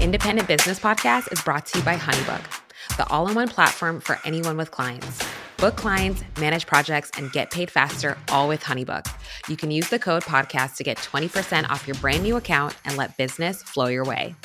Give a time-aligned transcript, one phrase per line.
[0.00, 4.20] Independent Business Podcast is brought to you by Honeybook, the all in one platform for
[4.24, 5.18] anyone with clients.
[5.56, 9.12] Book clients, manage projects, and get paid faster, all with Honeybook.
[9.48, 12.96] You can use the code podcast to get 20% off your brand new account and
[12.96, 14.36] let business flow your way.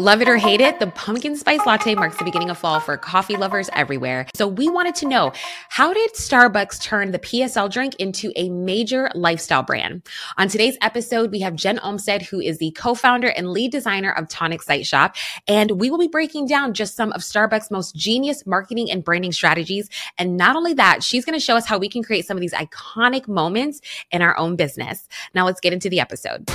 [0.00, 2.96] Love it or hate it, the pumpkin spice latte marks the beginning of fall for
[2.96, 4.26] coffee lovers everywhere.
[4.34, 5.30] So we wanted to know
[5.68, 10.08] how did Starbucks turn the PSL drink into a major lifestyle brand?
[10.38, 14.26] On today's episode, we have Jen Olmstead, who is the co-founder and lead designer of
[14.30, 15.16] Tonic Site Shop,
[15.46, 19.32] and we will be breaking down just some of Starbucks' most genius marketing and branding
[19.32, 19.90] strategies.
[20.16, 22.40] And not only that, she's going to show us how we can create some of
[22.40, 25.06] these iconic moments in our own business.
[25.34, 26.50] Now let's get into the episode.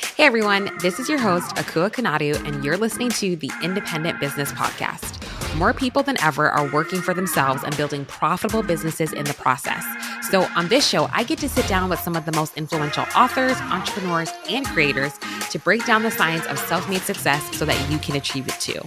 [0.00, 4.52] Hey everyone, this is your host, Akua Konadu, and you're listening to the Independent Business
[4.52, 5.16] Podcast.
[5.56, 9.84] More people than ever are working for themselves and building profitable businesses in the process.
[10.30, 13.06] So, on this show, I get to sit down with some of the most influential
[13.16, 15.18] authors, entrepreneurs, and creators
[15.50, 18.60] to break down the science of self made success so that you can achieve it
[18.60, 18.80] too.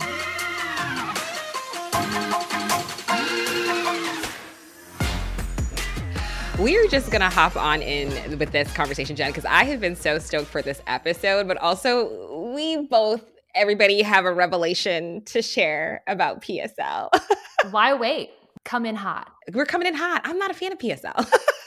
[6.62, 10.20] We're just gonna hop on in with this conversation, Jen, because I have been so
[10.20, 13.24] stoked for this episode, but also we both
[13.56, 17.10] everybody have a revelation to share about PSL.
[17.72, 18.30] Why wait?
[18.64, 19.32] Come in hot.
[19.54, 20.22] We're coming in hot.
[20.24, 21.28] I'm not a fan of PSL.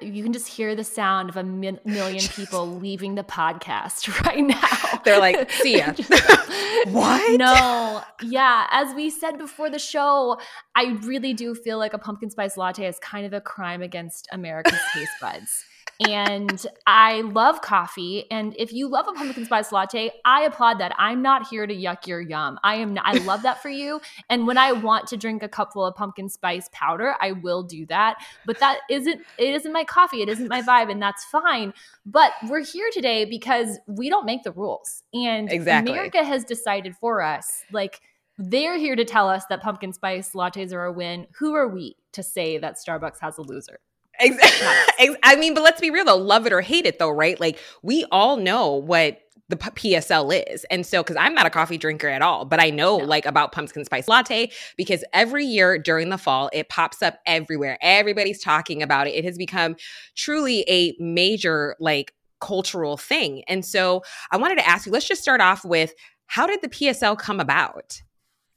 [0.00, 4.44] you can just hear the sound of a mi- million people leaving the podcast right
[4.44, 5.00] now.
[5.04, 5.92] They're like, see ya.
[6.88, 7.38] what?
[7.38, 8.02] No.
[8.22, 8.66] Yeah.
[8.70, 10.38] As we said before the show,
[10.74, 14.28] I really do feel like a pumpkin spice latte is kind of a crime against
[14.32, 15.64] America's taste buds
[16.00, 18.30] and I love coffee.
[18.30, 20.94] And if you love a pumpkin spice latte, I applaud that.
[20.98, 22.58] I'm not here to yuck your yum.
[22.62, 22.94] I am.
[22.94, 24.00] Not, I love that for you.
[24.28, 27.86] And when I want to drink a cupful of pumpkin spice powder, I will do
[27.86, 28.16] that.
[28.46, 29.22] But that isn't.
[29.38, 30.22] It isn't my coffee.
[30.22, 31.72] It isn't my vibe, and that's fine.
[32.06, 35.92] But we're here today because we don't make the rules, and exactly.
[35.92, 37.64] America has decided for us.
[37.72, 38.00] Like
[38.38, 41.26] they're here to tell us that pumpkin spice lattes are a win.
[41.38, 43.78] Who are we to say that Starbucks has a loser?
[44.20, 45.16] Exactly.
[45.22, 47.38] I mean, but let's be real though, love it or hate it though, right?
[47.38, 50.64] Like we all know what the PSL is.
[50.70, 53.04] And so, because I'm not a coffee drinker at all, but I know no.
[53.04, 57.78] like about pumpkin spice latte because every year during the fall, it pops up everywhere.
[57.82, 59.10] Everybody's talking about it.
[59.14, 59.76] It has become
[60.16, 63.42] truly a major like cultural thing.
[63.48, 65.94] And so, I wanted to ask you let's just start off with
[66.26, 68.00] how did the PSL come about?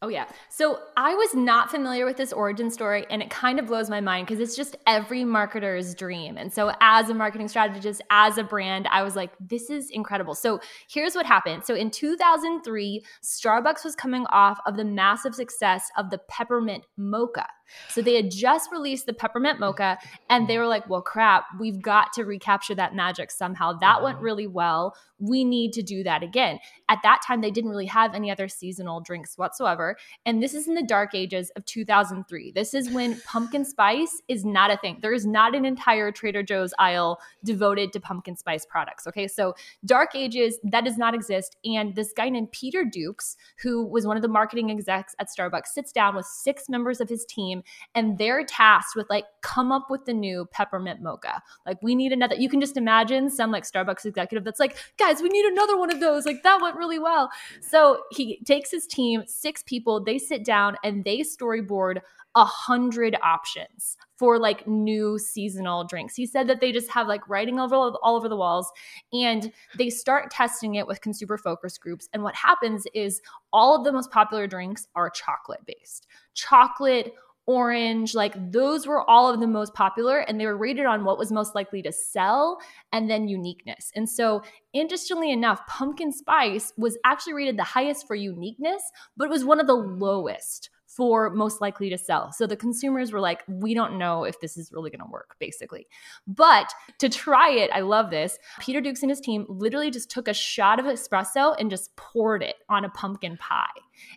[0.03, 0.25] Oh, yeah.
[0.49, 3.99] So I was not familiar with this origin story, and it kind of blows my
[3.99, 6.37] mind because it's just every marketer's dream.
[6.37, 10.35] And so, as a marketing strategist, as a brand, I was like, this is incredible.
[10.35, 11.63] So, here's what happened.
[11.65, 17.47] So, in 2003, Starbucks was coming off of the massive success of the peppermint mocha.
[17.89, 19.97] So they had just released the peppermint mocha
[20.29, 23.73] and they were like, well, crap, we've got to recapture that magic somehow.
[23.79, 24.95] That went really well.
[25.19, 26.59] We need to do that again.
[26.89, 29.97] At that time, they didn't really have any other seasonal drinks whatsoever.
[30.25, 32.51] And this is in the dark ages of 2003.
[32.51, 34.99] This is when pumpkin spice is not a thing.
[35.01, 39.07] There is not an entire Trader Joe's aisle devoted to pumpkin spice products.
[39.07, 39.27] Okay.
[39.27, 41.57] So dark ages, that does not exist.
[41.65, 45.67] And this guy named Peter Dukes, who was one of the marketing execs at Starbucks,
[45.67, 47.63] sits down with six members of his team team
[47.95, 51.41] and they're tasked with like come up with the new peppermint mocha.
[51.65, 52.35] Like we need another.
[52.35, 55.91] You can just imagine some like Starbucks executive that's like, guys, we need another one
[55.91, 56.25] of those.
[56.25, 57.29] Like that went really well.
[57.61, 62.01] So he takes his team, six people, they sit down and they storyboard
[62.35, 66.15] a hundred options for like new seasonal drinks.
[66.15, 68.71] He said that they just have like writing over all over the walls
[69.11, 72.09] and they start testing it with consumer focus groups.
[72.13, 76.05] And what happens is all of the most popular drinks are chocolate based.
[76.35, 77.13] Chocolate
[77.47, 81.17] orange like those were all of the most popular and they were rated on what
[81.17, 82.59] was most likely to sell
[82.91, 84.43] and then uniqueness and so
[84.73, 88.83] interestingly enough pumpkin spice was actually rated the highest for uniqueness
[89.15, 92.31] but it was one of the lowest for most likely to sell.
[92.31, 95.35] So the consumers were like, we don't know if this is really going to work,
[95.39, 95.85] basically.
[96.25, 98.39] But to try it, I love this.
[98.59, 102.41] Peter Dukes and his team literally just took a shot of espresso and just poured
[102.41, 103.67] it on a pumpkin pie.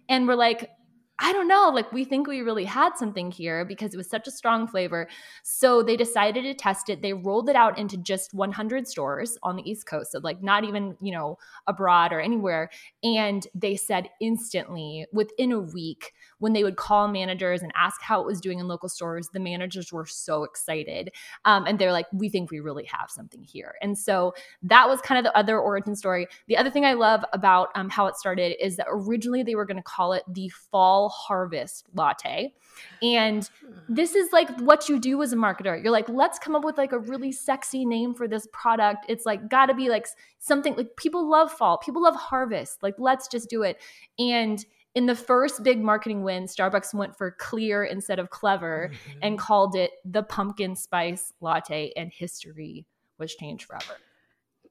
[0.09, 0.71] And we're like,
[1.23, 4.27] I don't know, like we think we really had something here because it was such
[4.27, 5.07] a strong flavor.
[5.43, 7.03] So they decided to test it.
[7.03, 10.65] They rolled it out into just 100 stores on the East Coast, so like not
[10.65, 12.71] even, you know, abroad or anywhere.
[13.05, 18.21] And they said instantly within a week, when they would call managers and ask how
[18.21, 21.13] it was doing in local stores, the managers were so excited.
[21.45, 23.77] Um, and they're like, we think we really have something here.
[23.81, 26.27] And so that was kind of the other origin story.
[26.49, 29.67] The other thing I love about um, how it started is that originally they were
[29.67, 32.55] going to call it the Fall harvest latte.
[33.03, 33.49] And
[33.89, 35.81] this is like what you do as a marketer.
[35.83, 39.07] You're like, let's come up with like a really sexy name for this product.
[39.09, 40.07] It's like got to be like
[40.39, 42.83] something like people love fall, people love harvest.
[42.83, 43.79] Like, let's just do it.
[44.19, 44.65] And
[44.95, 49.19] in the first big marketing win, Starbucks went for clear instead of clever mm-hmm.
[49.23, 52.87] and called it the pumpkin spice latte, and history
[53.19, 53.97] was changed forever.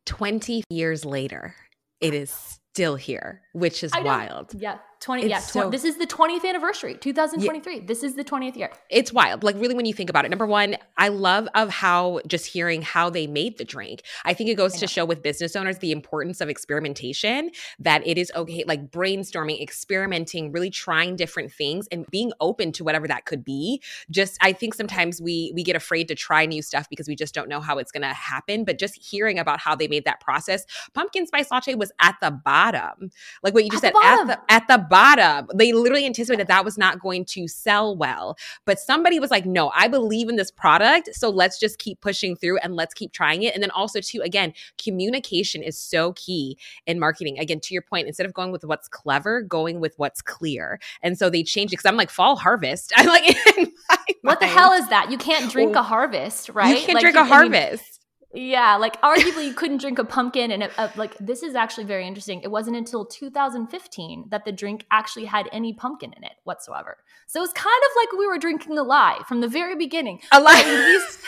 [0.06, 1.56] 20 years later,
[2.02, 4.54] it is still here, which is wild.
[4.54, 4.80] Yeah.
[5.00, 8.56] 20 it's yeah so, this is the 20th anniversary 2023 yeah, this is the 20th
[8.56, 8.72] year.
[8.90, 9.44] It's wild.
[9.44, 12.82] Like really when you think about it number one i love of how just hearing
[12.82, 14.02] how they made the drink.
[14.26, 18.18] I think it goes to show with business owners the importance of experimentation that it
[18.18, 23.26] is okay like brainstorming experimenting really trying different things and being open to whatever that
[23.26, 23.82] could be.
[24.10, 27.34] Just i think sometimes we we get afraid to try new stuff because we just
[27.34, 30.20] don't know how it's going to happen but just hearing about how they made that
[30.20, 33.12] process pumpkin spice latte was at the bottom.
[33.44, 35.48] Like what you just at said the at the at the bottom.
[35.54, 38.38] They literally anticipated that that was not going to sell well.
[38.66, 41.10] But somebody was like, no, I believe in this product.
[41.14, 43.54] So let's just keep pushing through and let's keep trying it.
[43.54, 47.40] And then also, too, again, communication is so key in marketing.
[47.40, 50.80] Again, to your point, instead of going with what's clever, going with what's clear.
[51.02, 52.92] And so they changed it because I'm like, fall harvest.
[52.98, 53.38] I'm like,
[54.22, 55.12] what the hell is that?
[55.12, 56.78] You can't drink a harvest, right?
[56.78, 57.99] You can't like, drink a harvest.
[58.32, 61.86] Yeah, like arguably you couldn't drink a pumpkin, and it, uh, like this is actually
[61.86, 62.42] very interesting.
[62.42, 66.98] It wasn't until 2015 that the drink actually had any pumpkin in it whatsoever.
[67.26, 70.22] So it's kind of like we were drinking a lie from the very beginning.
[70.32, 70.62] A lie.
[70.64, 71.20] At least,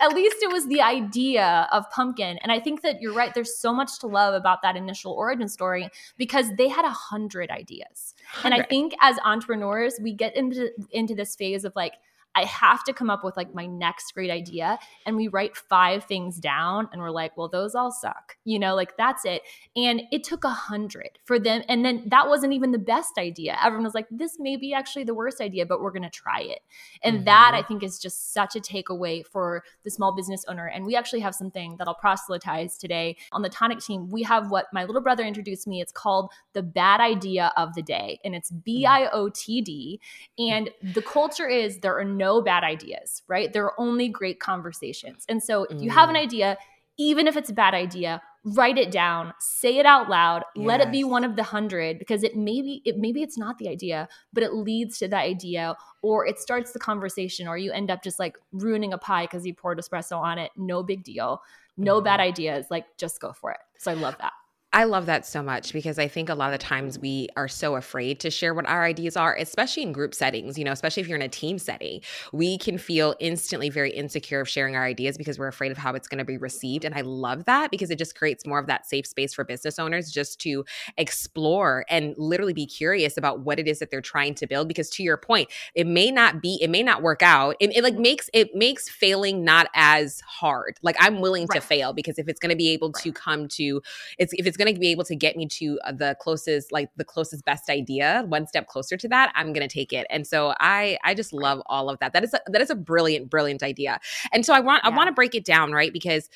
[0.00, 3.34] at least it was the idea of pumpkin, and I think that you're right.
[3.34, 7.50] There's so much to love about that initial origin story because they had a hundred
[7.50, 8.46] ideas, 100.
[8.46, 11.94] and I think as entrepreneurs we get into into this phase of like
[12.36, 14.78] I have to come up with like my next great idea.
[15.06, 18.36] And we write five things down and we're like, well, those all suck.
[18.44, 19.42] You know, like that's it.
[19.74, 21.62] And it took a hundred for them.
[21.68, 23.56] And then that wasn't even the best idea.
[23.64, 26.40] Everyone was like, this may be actually the worst idea, but we're going to try
[26.40, 26.60] it.
[27.02, 27.24] And mm-hmm.
[27.24, 30.66] that I think is just such a takeaway for the small business owner.
[30.66, 34.10] And we actually have something that I'll proselytize today on the Tonic team.
[34.10, 35.80] We have what my little brother introduced me.
[35.80, 38.20] It's called the bad idea of the day.
[38.24, 40.00] And it's B I O T D.
[40.38, 43.52] And the culture is there are no no bad ideas, right?
[43.52, 45.24] There are only great conversations.
[45.28, 46.26] And so if you have an mm.
[46.26, 46.58] idea,
[46.98, 50.66] even if it's a bad idea, write it down, say it out loud, yes.
[50.66, 53.68] let it be one of the hundred because it maybe it maybe it's not the
[53.68, 57.90] idea, but it leads to that idea or it starts the conversation or you end
[57.90, 60.50] up just like ruining a pie because you poured espresso on it.
[60.56, 61.42] No big deal.
[61.76, 62.04] No mm.
[62.04, 62.66] bad ideas.
[62.70, 63.60] Like just go for it.
[63.78, 64.32] So I love that.
[64.72, 67.76] I love that so much because I think a lot of times we are so
[67.76, 71.08] afraid to share what our ideas are, especially in group settings, you know, especially if
[71.08, 72.02] you're in a team setting.
[72.32, 75.94] We can feel instantly very insecure of sharing our ideas because we're afraid of how
[75.94, 76.84] it's going to be received.
[76.84, 79.78] And I love that because it just creates more of that safe space for business
[79.78, 80.64] owners just to
[80.98, 84.68] explore and literally be curious about what it is that they're trying to build.
[84.68, 87.56] Because to your point, it may not be, it may not work out.
[87.60, 90.76] It, it like makes it makes failing not as hard.
[90.82, 91.60] Like I'm willing right.
[91.60, 93.04] to fail because if it's going to be able right.
[93.04, 93.80] to come to
[94.18, 96.72] it's if it's going going to be able to get me to uh, the closest
[96.72, 100.06] like the closest best idea one step closer to that i'm going to take it.
[100.10, 102.12] And so i i just love all of that.
[102.12, 104.00] That is a, that is a brilliant brilliant idea.
[104.32, 104.90] And so i want yeah.
[104.90, 105.92] i want to break it down right?
[105.92, 106.28] Because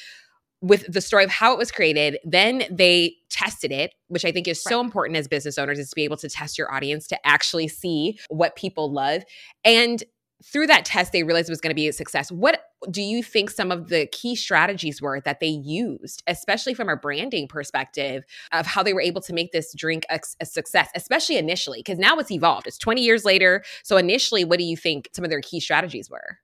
[0.62, 4.46] with the story of how it was created then they tested it which i think
[4.46, 4.70] is right.
[4.70, 7.66] so important as business owners is to be able to test your audience to actually
[7.66, 9.22] see what people love.
[9.64, 10.04] And
[10.44, 12.32] through that test, they realized it was going to be a success.
[12.32, 16.88] What do you think some of the key strategies were that they used, especially from
[16.88, 20.88] a branding perspective, of how they were able to make this drink a, a success,
[20.94, 21.80] especially initially?
[21.80, 22.66] Because now it's evolved.
[22.66, 23.62] It's 20 years later.
[23.82, 26.38] So, initially, what do you think some of their key strategies were?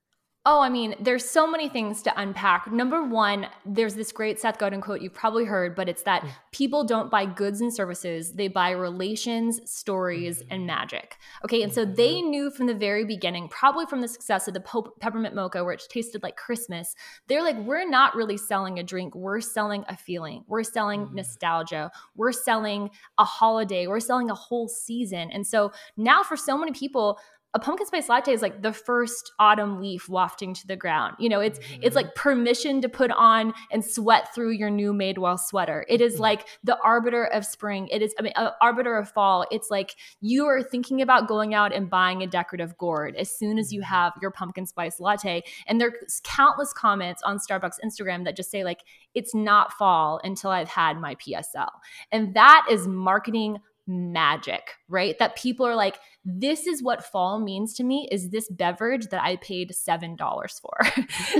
[0.48, 2.70] Oh, I mean, there's so many things to unpack.
[2.70, 6.30] Number one, there's this great Seth Godin quote you've probably heard, but it's that mm.
[6.52, 10.66] people don't buy goods and services, they buy relations, stories, and mm.
[10.66, 11.16] magic.
[11.44, 12.30] Okay, and so they mm-hmm.
[12.30, 14.62] knew from the very beginning, probably from the success of the
[15.00, 16.94] peppermint mocha, which tasted like Christmas,
[17.26, 21.90] they're like, we're not really selling a drink, we're selling a feeling, we're selling nostalgia,
[22.14, 22.88] we're selling
[23.18, 25.28] a holiday, we're selling a whole season.
[25.32, 27.18] And so now for so many people,
[27.56, 31.16] a pumpkin spice latte is like the first autumn leaf wafting to the ground.
[31.18, 31.82] You know, it's mm-hmm.
[31.82, 35.86] it's like permission to put on and sweat through your new Madewell sweater.
[35.88, 36.22] It is mm-hmm.
[36.22, 37.88] like the arbiter of spring.
[37.88, 39.46] It is I mean, uh, arbiter of fall.
[39.50, 43.58] It's like you are thinking about going out and buying a decorative gourd as soon
[43.58, 43.94] as you mm-hmm.
[43.94, 45.42] have your pumpkin spice latte.
[45.66, 48.80] And there's countless comments on Starbucks Instagram that just say like
[49.14, 51.70] it's not fall until I've had my PSL.
[52.12, 55.18] And that is marketing magic, right?
[55.18, 59.22] That people are like, this is what fall means to me is this beverage that
[59.22, 60.76] I paid $7 for.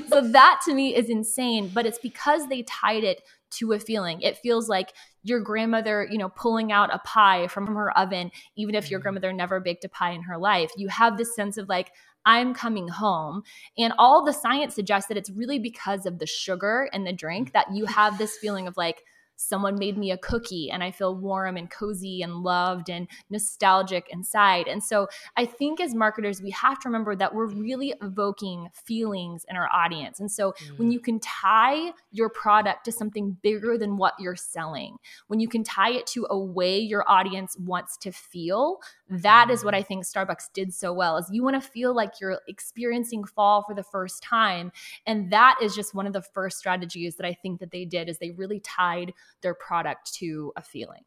[0.08, 4.20] so that to me is insane, but it's because they tied it to a feeling.
[4.22, 8.74] It feels like your grandmother, you know, pulling out a pie from her oven, even
[8.74, 9.04] if your mm-hmm.
[9.04, 10.70] grandmother never baked a pie in her life.
[10.76, 11.92] You have this sense of like,
[12.24, 13.42] I'm coming home.
[13.78, 17.52] And all the science suggests that it's really because of the sugar in the drink
[17.52, 19.02] that you have this feeling of like,
[19.36, 24.08] someone made me a cookie and I feel warm and cozy and loved and nostalgic
[24.10, 24.66] inside.
[24.66, 29.44] And so I think as marketers, we have to remember that we're really evoking feelings
[29.48, 30.20] in our audience.
[30.20, 30.78] And so mm.
[30.78, 34.96] when you can tie your product to something bigger than what you're selling,
[35.28, 38.78] when you can tie it to a way your audience wants to feel,
[39.08, 39.74] that is what.
[39.74, 43.62] I think Starbucks did so well is you want to feel like you're experiencing fall
[43.62, 44.72] for the first time.
[45.06, 48.08] And that is just one of the first strategies that I think that they did
[48.08, 51.02] is they really tied their product to a feeling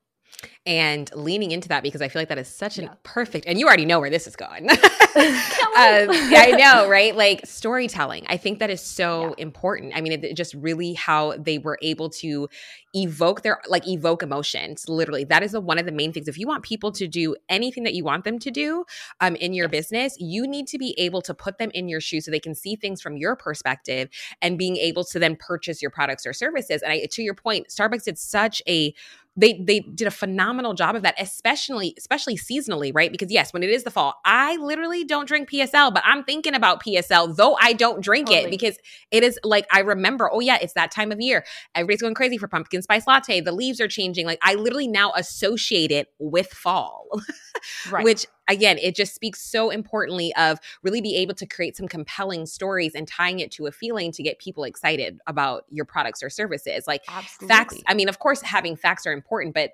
[0.65, 2.91] and leaning into that because I feel like that is such yeah.
[2.91, 4.69] a perfect, and you already know where this is going.
[4.69, 4.77] um,
[5.15, 7.15] yeah, I know, right?
[7.15, 8.25] Like storytelling.
[8.27, 9.43] I think that is so yeah.
[9.43, 9.93] important.
[9.95, 12.48] I mean, it, it, just really how they were able to
[12.93, 14.88] evoke their, like, evoke emotions.
[14.88, 16.27] Literally, that is a, one of the main things.
[16.27, 18.86] If you want people to do anything that you want them to do
[19.19, 19.71] um, in your yes.
[19.71, 22.55] business, you need to be able to put them in your shoes so they can
[22.55, 24.09] see things from your perspective
[24.41, 26.81] and being able to then purchase your products or services.
[26.81, 28.93] And I, to your point, Starbucks did such a
[29.39, 33.12] they they did a phenomenal job of that, especially especially seasonally, right?
[33.12, 36.53] Because yes, when it is the fall, I literally don't drink PSL, but I'm thinking
[36.53, 38.48] about PSL though I don't drink totally.
[38.48, 38.77] it because
[39.12, 41.46] it is like I remember, oh yeah, it's that time of year.
[41.74, 43.39] Everybody's going crazy for pumpkin spice latte.
[43.39, 44.25] The leaves are changing.
[44.25, 47.08] Like I literally now associate it with fall,
[47.89, 48.03] right.
[48.03, 52.46] which again, it just speaks so importantly of really be able to create some compelling
[52.46, 56.29] stories and tying it to a feeling to get people excited about your products or
[56.29, 56.86] services.
[56.88, 57.56] Like Absolutely.
[57.56, 59.72] facts, I mean, of course, having facts are important, but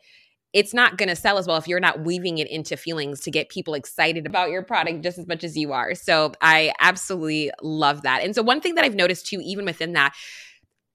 [0.53, 3.31] it's not going to sell as well if you're not weaving it into feelings to
[3.31, 5.95] get people excited about your product just as much as you are.
[5.95, 8.23] So I absolutely love that.
[8.23, 10.13] And so one thing that I've noticed too, even within that,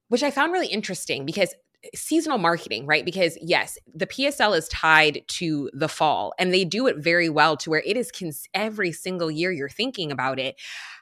[0.07, 1.53] which I found really interesting because
[1.95, 3.05] seasonal marketing, right?
[3.05, 7.57] Because yes, the PSL is tied to the fall and they do it very well
[7.57, 10.55] to where it is cons- every single year you're thinking about it.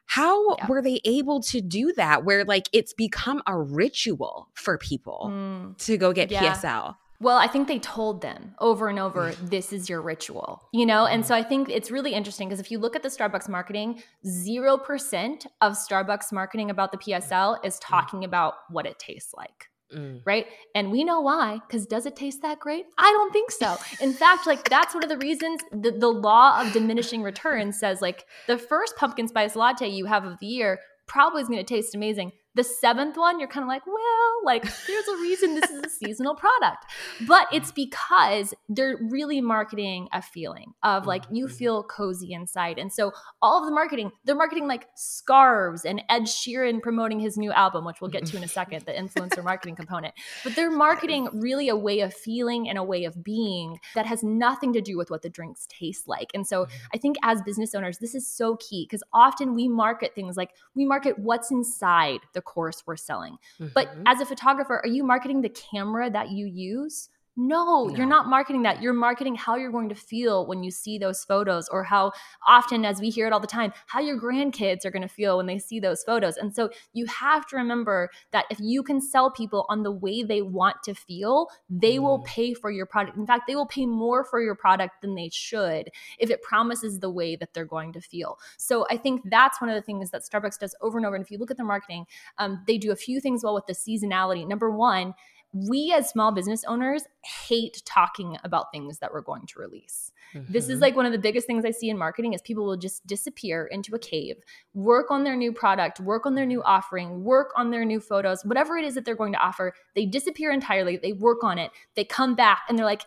[0.06, 0.68] How yeah.
[0.68, 5.78] were they able to do that where like it's become a ritual for people mm.
[5.86, 6.56] to go get yeah.
[6.56, 6.96] PSL?
[7.22, 11.06] Well, I think they told them over and over, this is your ritual, you know?
[11.06, 14.02] And so I think it's really interesting because if you look at the Starbucks marketing,
[14.26, 17.82] 0% of Starbucks marketing about the PSL is mm.
[17.82, 19.68] talking about what it tastes like.
[19.96, 20.22] Mm.
[20.26, 20.46] Right.
[20.76, 22.86] And we know why, because does it taste that great?
[22.98, 23.78] I don't think so.
[24.02, 28.02] In fact, like that's one of the reasons the, the law of diminishing returns says
[28.02, 31.64] like the first pumpkin spice latte you have of the year probably is going to
[31.64, 32.32] taste amazing.
[32.60, 35.90] The seventh one, you're kind of like, well, like there's a reason this is a
[35.90, 36.88] seasonal product.
[37.26, 41.56] But it's because they're really marketing a feeling of like you mm-hmm.
[41.56, 42.78] feel cozy inside.
[42.78, 47.38] And so all of the marketing, they're marketing like scarves and Ed Sheeran promoting his
[47.38, 50.14] new album, which we'll get to in a second, the influencer marketing component.
[50.44, 54.22] But they're marketing really a way of feeling and a way of being that has
[54.22, 56.28] nothing to do with what the drinks taste like.
[56.34, 56.76] And so mm-hmm.
[56.94, 60.50] I think as business owners, this is so key because often we market things like
[60.76, 63.38] we market what's inside the the course we're selling.
[63.60, 63.68] Mm-hmm.
[63.76, 67.10] But as a photographer, are you marketing the camera that you use?
[67.42, 68.82] No, no, you're not marketing that.
[68.82, 72.12] You're marketing how you're going to feel when you see those photos, or how
[72.46, 75.38] often, as we hear it all the time, how your grandkids are going to feel
[75.38, 76.36] when they see those photos.
[76.36, 80.22] And so you have to remember that if you can sell people on the way
[80.22, 82.02] they want to feel, they mm.
[82.02, 83.16] will pay for your product.
[83.16, 87.00] In fact, they will pay more for your product than they should if it promises
[87.00, 88.38] the way that they're going to feel.
[88.58, 91.16] So I think that's one of the things that Starbucks does over and over.
[91.16, 92.06] And if you look at their marketing,
[92.38, 94.46] um, they do a few things well with the seasonality.
[94.46, 95.14] Number one,
[95.54, 100.12] we as small business owners hate talking about things that we're going to release.
[100.34, 100.54] Mm-hmm.
[100.54, 100.82] This is mm-hmm.
[100.82, 103.66] like one of the biggest things I see in marketing is people will just disappear
[103.66, 104.38] into a cave,
[104.74, 108.46] work on their new product, work on their new offering, work on their new photos,
[108.46, 109.74] whatever it is that they're going to offer.
[109.96, 113.04] They disappear entirely, they work on it, they come back and they're like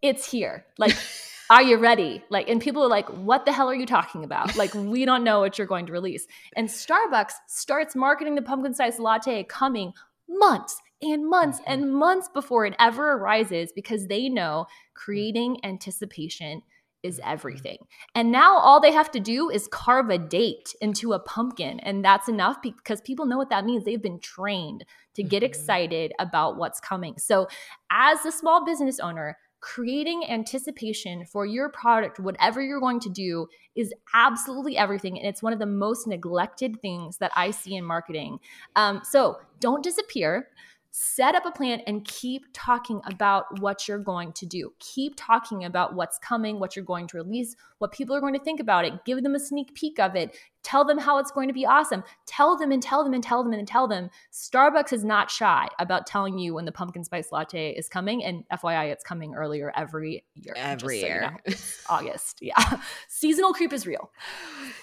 [0.00, 0.66] it's here.
[0.78, 0.96] Like
[1.50, 2.22] are you ready?
[2.30, 4.56] Like, and people are like, what the hell are you talking about?
[4.56, 6.26] Like, we don't know what you're going to release.
[6.56, 9.92] And Starbucks starts marketing the pumpkin spice latte coming
[10.28, 10.80] months
[11.12, 11.72] and months mm-hmm.
[11.72, 16.62] and months before it ever arises because they know creating anticipation
[17.04, 17.30] is mm-hmm.
[17.30, 17.78] everything.
[18.16, 21.78] And now all they have to do is carve a date into a pumpkin.
[21.80, 23.84] And that's enough because people know what that means.
[23.84, 24.84] They've been trained
[25.14, 25.46] to get mm-hmm.
[25.46, 27.18] excited about what's coming.
[27.18, 27.46] So,
[27.90, 33.46] as a small business owner, creating anticipation for your product, whatever you're going to do,
[33.74, 35.18] is absolutely everything.
[35.18, 38.40] And it's one of the most neglected things that I see in marketing.
[38.74, 40.48] Um, so, don't disappear
[40.96, 44.72] set up a plan and keep talking about what you're going to do.
[44.78, 48.38] Keep talking about what's coming, what you're going to release, what people are going to
[48.38, 49.04] think about it.
[49.04, 50.36] Give them a sneak peek of it.
[50.62, 52.04] Tell them how it's going to be awesome.
[52.26, 54.08] Tell them and tell them and tell them and tell them.
[54.32, 58.24] Starbucks is not shy about telling you when the pumpkin spice latte is coming.
[58.24, 60.54] And FYI, it's coming earlier every year.
[60.56, 61.36] Every year.
[61.46, 61.60] So you know.
[61.88, 62.38] August.
[62.40, 62.78] Yeah.
[63.08, 64.12] Seasonal creep is real.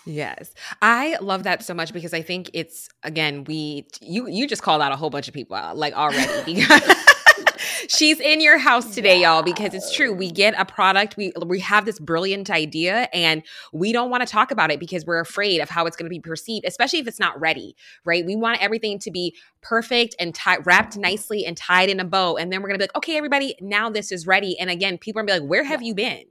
[0.05, 0.53] Yes.
[0.81, 4.81] I love that so much because I think it's again, we you you just called
[4.81, 6.81] out a whole bunch of people uh, like already because
[7.87, 9.33] she's in your house today yeah.
[9.33, 13.43] y'all because it's true we get a product we we have this brilliant idea and
[13.71, 16.09] we don't want to talk about it because we're afraid of how it's going to
[16.09, 20.33] be perceived especially if it's not ready right we want everything to be perfect and
[20.33, 22.95] tie, wrapped nicely and tied in a bow and then we're going to be like
[22.95, 25.63] okay everybody now this is ready and again people are going to be like where
[25.63, 25.87] have yeah.
[25.87, 26.25] you been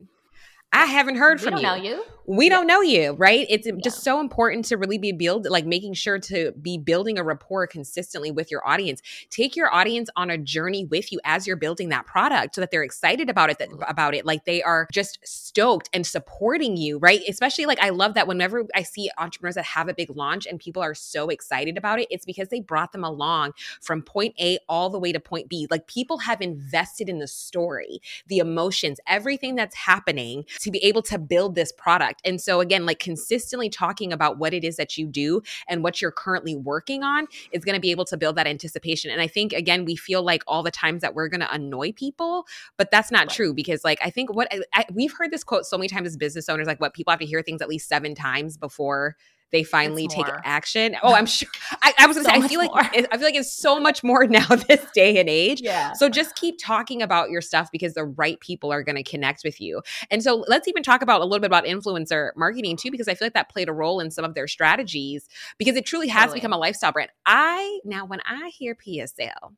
[0.73, 1.63] I haven't heard we from you.
[1.63, 2.05] Know you.
[2.31, 3.45] We don't know you, right?
[3.51, 3.73] It's yeah.
[3.83, 7.67] just so important to really be build like making sure to be building a rapport
[7.67, 9.03] consistently with your audience.
[9.31, 12.71] Take your audience on a journey with you as you're building that product so that
[12.71, 13.91] they're excited about it that, mm.
[13.91, 17.21] about it like they are just stoked and supporting you, right?
[17.29, 20.61] Especially like I love that whenever I see entrepreneurs that have a big launch and
[20.61, 24.61] people are so excited about it, it's because they brought them along from point A
[24.69, 25.67] all the way to point B.
[25.69, 31.03] Like people have invested in the story, the emotions, everything that's happening to be able
[31.03, 32.20] to build this product.
[32.25, 36.01] And so, again, like consistently talking about what it is that you do and what
[36.01, 39.11] you're currently working on is going to be able to build that anticipation.
[39.11, 41.93] And I think, again, we feel like all the times that we're going to annoy
[41.93, 42.47] people,
[42.77, 43.31] but that's not right.
[43.31, 46.17] true because, like, I think what I, we've heard this quote so many times as
[46.17, 49.17] business owners, like, what people have to hear things at least seven times before
[49.53, 50.97] they finally take action.
[51.03, 51.49] Oh, I'm sure.
[51.83, 53.81] I, I was gonna so say, I feel like it, I feel like it's so
[53.81, 55.61] much more now this day and age.
[55.61, 55.93] Yeah.
[55.93, 59.43] So just keep talking about your stuff because the right people are going to connect
[59.45, 59.83] with you.
[60.11, 63.15] And so let's even talk about a little bit about influencer marketing too, because I
[63.15, 65.29] feel like that played a role in some of their strategies
[65.59, 66.39] because it truly has totally.
[66.39, 67.11] become a lifestyle brand.
[67.27, 69.55] I now when I hear PSL,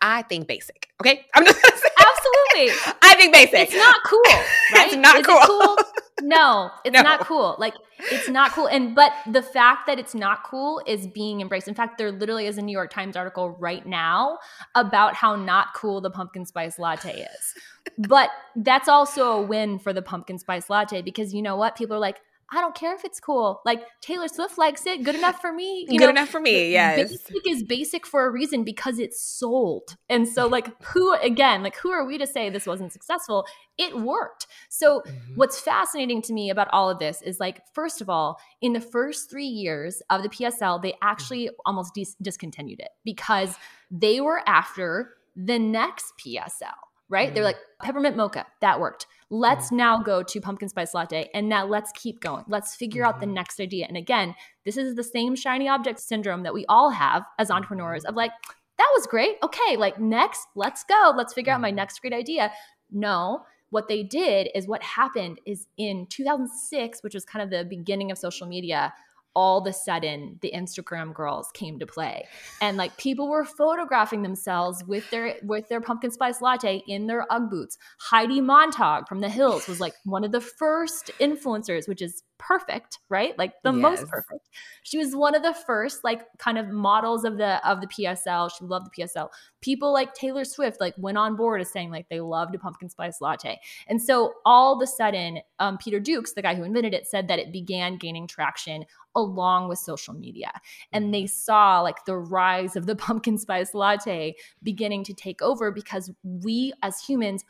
[0.00, 0.88] I think basic.
[1.00, 2.94] Okay, I'm just absolutely.
[3.02, 3.54] I think basic.
[3.54, 4.20] It's not cool,
[4.74, 4.86] right?
[4.88, 5.38] it's not cool.
[5.46, 5.76] Cool?
[6.22, 7.02] No, it's no.
[7.02, 7.56] not cool.
[7.58, 7.74] Like
[8.10, 8.66] it's not cool.
[8.66, 11.68] And but the fact that it's not cool is being embraced.
[11.68, 14.38] In fact, there literally is a New York Times article right now
[14.74, 17.54] about how not cool the pumpkin spice latte is.
[17.98, 21.76] but that's also a win for the pumpkin spice latte because you know what?
[21.76, 22.20] People are like,
[22.50, 23.60] I don't care if it's cool.
[23.64, 25.02] Like Taylor Swift likes it.
[25.02, 25.86] Good enough for me.
[25.88, 26.72] You Good know, enough for me.
[26.72, 27.10] Yes.
[27.10, 29.96] Basic is basic for a reason because it's sold.
[30.08, 33.46] And so, like, who again, like, who are we to say this wasn't successful?
[33.78, 34.46] It worked.
[34.68, 35.34] So, mm-hmm.
[35.36, 38.80] what's fascinating to me about all of this is like, first of all, in the
[38.80, 43.56] first three years of the PSL, they actually almost dis- discontinued it because
[43.90, 46.74] they were after the next PSL
[47.12, 47.30] right?
[47.30, 47.34] Mm.
[47.34, 49.06] They're like peppermint mocha, that worked.
[49.30, 49.76] Let's mm.
[49.76, 52.44] now go to pumpkin spice latte and now let's keep going.
[52.48, 53.08] Let's figure mm-hmm.
[53.08, 53.34] out the mm-hmm.
[53.34, 53.86] next idea.
[53.86, 58.04] And again, this is the same shiny object syndrome that we all have as entrepreneurs
[58.04, 58.32] of like,
[58.78, 59.36] that was great.
[59.42, 61.12] Okay, like next, let's go.
[61.16, 61.76] Let's figure out my mm-hmm.
[61.76, 62.50] next great idea.
[62.90, 67.64] No, what they did is what happened is in 2006, which was kind of the
[67.64, 68.92] beginning of social media,
[69.34, 72.26] all of a sudden the Instagram girls came to play.
[72.60, 77.26] And like people were photographing themselves with their with their pumpkin spice latte in their
[77.30, 77.78] Ugg boots.
[77.98, 82.98] Heidi Montag from the Hills was like one of the first influencers, which is perfect,
[83.08, 83.38] right?
[83.38, 83.80] Like the yes.
[83.80, 84.48] most perfect.
[84.82, 88.50] She was one of the first like kind of models of the of the PSL.
[88.56, 89.28] She loved the PSL.
[89.60, 92.88] People like Taylor Swift like went on board as saying like they loved a pumpkin
[92.88, 93.60] spice latte.
[93.86, 97.28] And so all of a sudden, um, Peter Dukes, the guy who invented it, said
[97.28, 100.50] that it began gaining traction along with social media.
[100.92, 101.26] And they mm-hmm.
[101.28, 106.72] saw like the rise of the pumpkin spice latte beginning to take over because we
[106.82, 107.44] as humans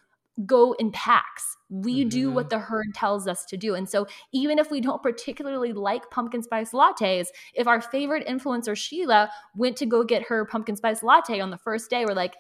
[0.47, 1.57] go in packs.
[1.69, 2.09] We mm-hmm.
[2.09, 3.75] do what the herd tells us to do.
[3.75, 8.77] And so, even if we don't particularly like pumpkin spice lattes, if our favorite influencer,
[8.77, 12.37] Sheila, went to go get her pumpkin spice latte on the first day, we're like,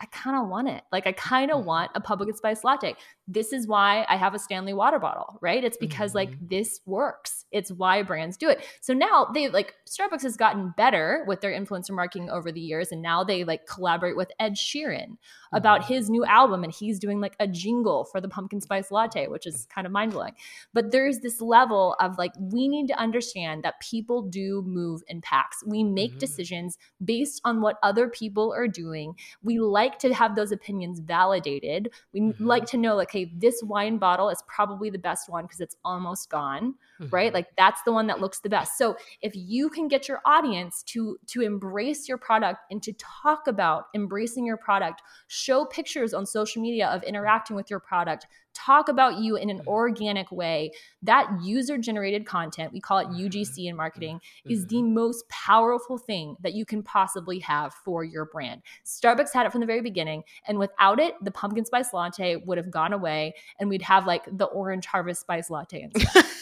[0.00, 0.82] I kind of want it.
[0.90, 1.66] Like I kind of mm-hmm.
[1.66, 2.96] want a pumpkin spice latte.
[3.28, 5.62] This is why I have a Stanley water bottle, right?
[5.62, 6.30] It's because mm-hmm.
[6.30, 7.44] like this works.
[7.52, 8.64] It's why brands do it.
[8.80, 12.90] So now they like Starbucks has gotten better with their influencer marketing over the years
[12.90, 15.18] and now they like collaborate with Ed Sheeran
[15.52, 19.26] about his new album and he's doing like a jingle for the pumpkin spice latte,
[19.26, 20.34] which is kind of mind-blowing.
[20.72, 25.20] But there's this level of like we need to understand that people do move in
[25.20, 25.62] packs.
[25.66, 26.18] We make mm-hmm.
[26.18, 29.14] decisions based on what other people are doing.
[29.42, 31.90] We like to have those opinions validated.
[32.12, 32.44] We mm-hmm.
[32.44, 35.76] like to know like hey, this wine bottle is probably the best one because it's
[35.84, 36.74] almost gone,
[37.10, 37.28] right?
[37.28, 37.34] Mm-hmm.
[37.34, 38.78] Like that's the one that looks the best.
[38.78, 43.46] So if you can get your audience to to embrace your product and to talk
[43.46, 48.88] about embracing your product show pictures on social media of interacting with your product talk
[48.88, 49.68] about you in an mm-hmm.
[49.68, 53.68] organic way, that user generated content, we call it UGC mm-hmm.
[53.68, 54.50] in marketing, mm-hmm.
[54.50, 58.62] is the most powerful thing that you can possibly have for your brand.
[58.84, 60.22] Starbucks had it from the very beginning.
[60.46, 64.24] And without it, the pumpkin spice latte would have gone away and we'd have like
[64.30, 66.24] the orange harvest spice latte instead.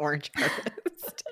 [0.00, 1.22] orange harvest.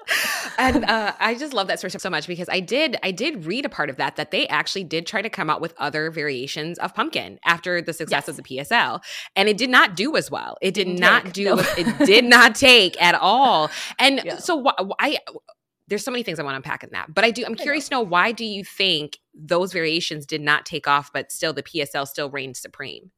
[0.58, 3.64] and uh, I just love that story so much because I did I did read
[3.64, 6.78] a part of that that they actually did try to come out with other variations
[6.78, 8.28] of pumpkin after the success yes.
[8.28, 9.00] of the PSL,
[9.34, 10.56] and it did not do as well.
[10.60, 11.56] It did not do.
[11.56, 11.62] No.
[11.76, 13.70] it did not take at all.
[13.98, 14.38] And yeah.
[14.38, 15.18] so wh- I
[15.88, 17.44] there's so many things I want to unpack in that, but I do.
[17.44, 17.98] I'm curious know.
[17.98, 21.62] to know why do you think those variations did not take off, but still the
[21.62, 23.10] PSL still reigned supreme?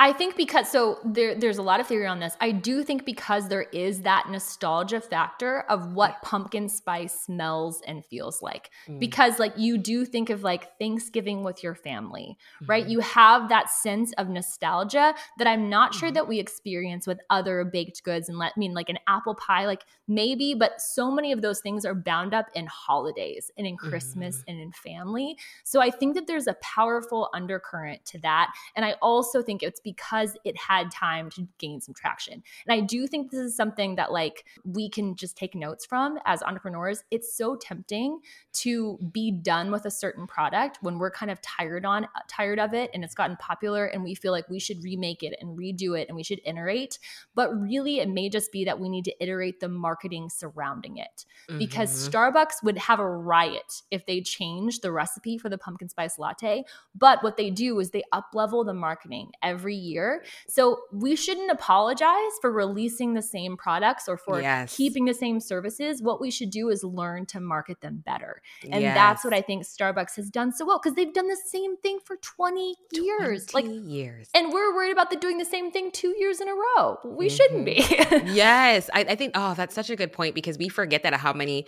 [0.00, 2.36] I think because so there, there's a lot of theory on this.
[2.40, 8.04] I do think because there is that nostalgia factor of what pumpkin spice smells and
[8.06, 8.70] feels like.
[8.88, 9.00] Mm.
[9.00, 12.70] Because like you do think of like Thanksgiving with your family, mm-hmm.
[12.70, 12.86] right?
[12.86, 16.14] You have that sense of nostalgia that I'm not sure mm-hmm.
[16.14, 19.66] that we experience with other baked goods and let I mean like an apple pie,
[19.66, 23.76] like maybe, but so many of those things are bound up in holidays and in
[23.76, 24.44] Christmas mm.
[24.46, 25.36] and in family.
[25.64, 28.52] So I think that there's a powerful undercurrent to that.
[28.76, 32.42] And I also think it's because it had time to gain some traction.
[32.66, 36.18] And I do think this is something that like we can just take notes from
[36.26, 37.04] as entrepreneurs.
[37.10, 38.20] It's so tempting
[38.52, 42.74] to be done with a certain product when we're kind of tired on tired of
[42.74, 45.98] it and it's gotten popular and we feel like we should remake it and redo
[45.98, 46.98] it and we should iterate.
[47.34, 51.24] But really it may just be that we need to iterate the marketing surrounding it.
[51.48, 51.60] Mm-hmm.
[51.60, 56.18] Because Starbucks would have a riot if they changed the recipe for the pumpkin spice
[56.18, 56.64] latte.
[56.94, 60.24] But what they do is they uplevel the marketing every year.
[60.48, 64.76] So we shouldn't apologize for releasing the same products or for yes.
[64.76, 66.02] keeping the same services.
[66.02, 68.42] What we should do is learn to market them better.
[68.70, 68.94] And yes.
[68.94, 71.98] that's what I think Starbucks has done so well because they've done the same thing
[72.04, 73.46] for 20 years.
[73.46, 74.28] 20 like years.
[74.34, 76.98] And we're worried about the doing the same thing two years in a row.
[77.04, 77.36] We mm-hmm.
[77.36, 77.84] shouldn't be.
[78.32, 78.90] yes.
[78.92, 81.66] I, I think, oh, that's such a good point because we forget that how many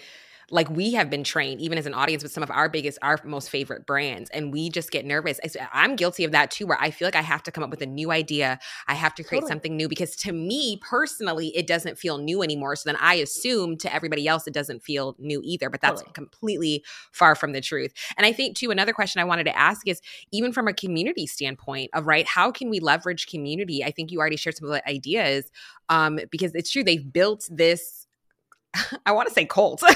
[0.51, 3.19] like we have been trained even as an audience with some of our biggest our
[3.25, 5.39] most favorite brands and we just get nervous
[5.73, 7.81] i'm guilty of that too where i feel like i have to come up with
[7.81, 8.59] a new idea
[8.89, 9.51] i have to create totally.
[9.51, 13.77] something new because to me personally it doesn't feel new anymore so then i assume
[13.77, 16.13] to everybody else it doesn't feel new either but that's totally.
[16.13, 19.87] completely far from the truth and i think too another question i wanted to ask
[19.87, 20.01] is
[20.33, 24.19] even from a community standpoint of right how can we leverage community i think you
[24.19, 25.51] already shared some of the ideas
[25.89, 28.07] um, because it's true they've built this
[29.07, 29.83] I want to say cult.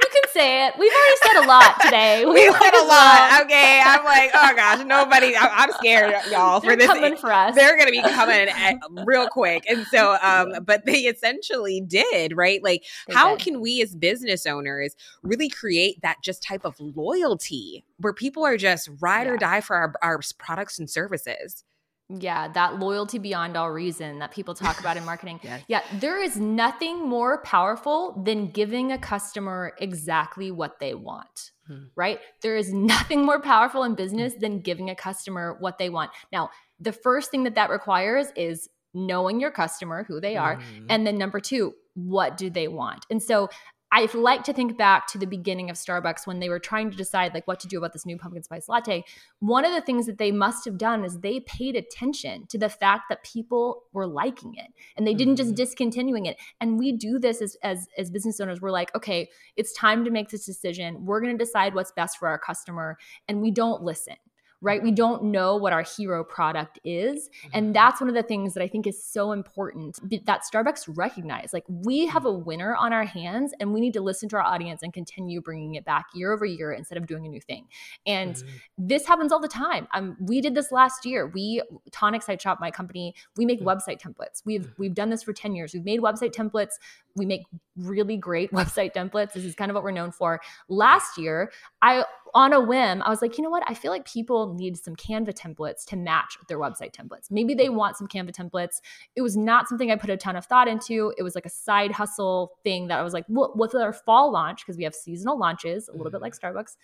[0.00, 0.74] you can say it.
[0.78, 2.24] We've already said a lot today.
[2.28, 3.42] We, we said a lot.
[3.42, 5.34] Okay, I'm like, oh gosh, nobody.
[5.36, 6.60] I'm, scared, y'all.
[6.60, 7.54] For They're this, coming for us.
[7.54, 12.36] They're going to be coming at, real quick, and so, um, but they essentially did
[12.36, 12.62] right.
[12.62, 13.44] Like, they how did.
[13.44, 18.56] can we as business owners really create that just type of loyalty where people are
[18.56, 19.32] just ride yeah.
[19.32, 21.64] or die for our, our products and services?
[22.10, 25.40] Yeah, that loyalty beyond all reason that people talk about in marketing.
[25.42, 25.62] yes.
[25.68, 31.52] Yeah, there is nothing more powerful than giving a customer exactly what they want.
[31.66, 31.84] Hmm.
[31.94, 32.20] Right?
[32.40, 36.10] There is nothing more powerful in business than giving a customer what they want.
[36.32, 40.86] Now, the first thing that that requires is knowing your customer, who they are, mm.
[40.88, 43.04] and then number 2, what do they want?
[43.10, 43.50] And so
[43.90, 46.96] I like to think back to the beginning of Starbucks when they were trying to
[46.96, 49.04] decide like what to do about this new pumpkin spice latte.
[49.40, 52.68] One of the things that they must have done is they paid attention to the
[52.68, 55.56] fact that people were liking it and they didn't just mm-hmm.
[55.56, 56.36] discontinuing it.
[56.60, 58.60] And we do this as as as business owners.
[58.60, 61.06] We're like, okay, it's time to make this decision.
[61.06, 64.16] We're going to decide what's best for our customer and we don't listen
[64.60, 64.82] right?
[64.82, 67.30] We don't know what our hero product is.
[67.52, 67.72] And mm-hmm.
[67.72, 71.52] that's one of the things that I think is so important that Starbucks recognize.
[71.52, 74.42] Like, we have a winner on our hands and we need to listen to our
[74.42, 77.68] audience and continue bringing it back year over year instead of doing a new thing.
[78.06, 78.48] And mm-hmm.
[78.78, 79.86] this happens all the time.
[79.94, 81.28] Um, we did this last year.
[81.28, 83.68] We, Tonic Site Shop, my company, we make mm-hmm.
[83.68, 84.42] website templates.
[84.44, 84.82] We've, mm-hmm.
[84.82, 85.72] we've done this for 10 years.
[85.72, 86.74] We've made website templates.
[87.18, 87.42] We make
[87.76, 89.32] really great website templates.
[89.32, 90.40] This is kind of what we're known for.
[90.68, 91.50] Last year,
[91.82, 92.04] I
[92.34, 93.62] on a whim, I was like, you know what?
[93.66, 97.30] I feel like people need some Canva templates to match their website templates.
[97.30, 98.80] Maybe they want some Canva templates.
[99.16, 101.12] It was not something I put a ton of thought into.
[101.16, 104.30] It was like a side hustle thing that I was like, well, with our fall
[104.30, 106.56] launch, because we have seasonal launches, a little bit like mm-hmm.
[106.56, 106.76] Starbucks,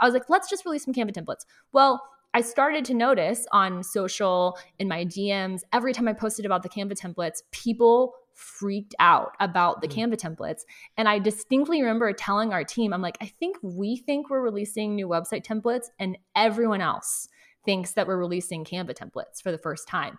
[0.00, 1.44] I was like, let's just release some Canva templates.
[1.72, 6.62] Well, I started to notice on social, in my DMs, every time I posted about
[6.62, 9.94] the Canva templates, people freaked out about the mm.
[9.94, 10.62] Canva templates.
[10.96, 14.94] And I distinctly remember telling our team, I'm like, I think we think we're releasing
[14.94, 17.28] new website templates, and everyone else
[17.64, 20.18] thinks that we're releasing Canva templates for the first time.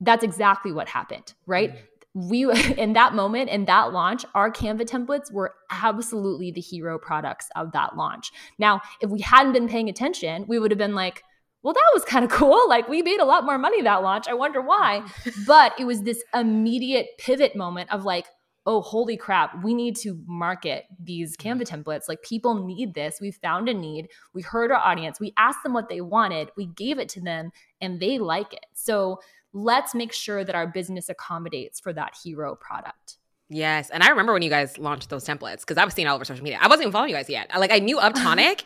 [0.00, 1.74] That's exactly what happened, right?
[1.74, 1.78] Mm.
[2.12, 7.48] We, in that moment, in that launch, our Canva templates were absolutely the hero products
[7.54, 8.32] of that launch.
[8.58, 11.22] Now, if we hadn't been paying attention, we would have been like,
[11.62, 12.68] well, that was kind of cool.
[12.68, 14.28] Like we made a lot more money that launch.
[14.28, 15.02] I wonder why.
[15.46, 18.26] but it was this immediate pivot moment of like,
[18.66, 21.60] oh, holy crap, we need to market these mm-hmm.
[21.60, 22.08] Canva templates.
[22.08, 23.18] Like people need this.
[23.20, 24.08] We found a need.
[24.34, 25.18] We heard our audience.
[25.18, 26.50] We asked them what they wanted.
[26.56, 28.66] We gave it to them and they like it.
[28.74, 29.20] So
[29.52, 33.16] let's make sure that our business accommodates for that hero product.
[33.48, 33.90] Yes.
[33.90, 36.24] And I remember when you guys launched those templates because I was seeing all over
[36.24, 36.58] social media.
[36.60, 37.50] I wasn't even following you guys yet.
[37.58, 38.64] Like I knew of Tonic.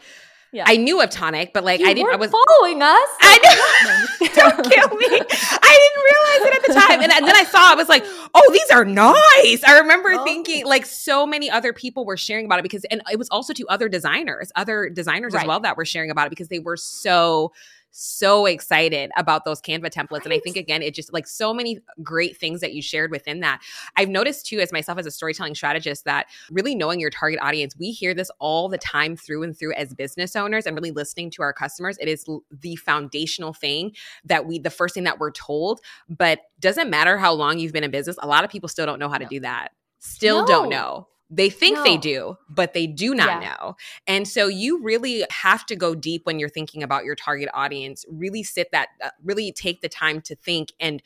[0.54, 0.62] Yeah.
[0.68, 2.12] I knew of Tonic, but like you I didn't.
[2.12, 3.08] I was following us.
[3.20, 4.26] I know.
[4.34, 5.06] Don't kill me.
[5.10, 7.72] I didn't realize it at the time, and, and, then I saw.
[7.72, 10.24] I was like, "Oh, these are nice." I remember oh.
[10.24, 13.52] thinking like so many other people were sharing about it because, and it was also
[13.52, 15.42] to other designers, other designers right.
[15.42, 17.52] as well that were sharing about it because they were so
[17.96, 20.24] so excited about those Canva templates.
[20.24, 23.38] And I think, again, it just like so many great things that you shared within
[23.40, 23.62] that.
[23.96, 27.76] I've noticed too, as myself as a storytelling strategist, that really knowing your target audience,
[27.78, 31.30] we hear this all the time through and through as business owners and really listening
[31.30, 31.96] to our customers.
[32.00, 33.92] It is the foundational thing
[34.24, 37.84] that we, the first thing that we're told, but doesn't matter how long you've been
[37.84, 39.68] in business, a lot of people still don't know how to do that.
[40.00, 40.46] Still no.
[40.46, 41.06] don't know.
[41.36, 41.84] They think no.
[41.84, 43.56] they do, but they do not yeah.
[43.58, 43.76] know.
[44.06, 48.04] And so you really have to go deep when you're thinking about your target audience.
[48.08, 51.02] Really sit that, uh, really take the time to think and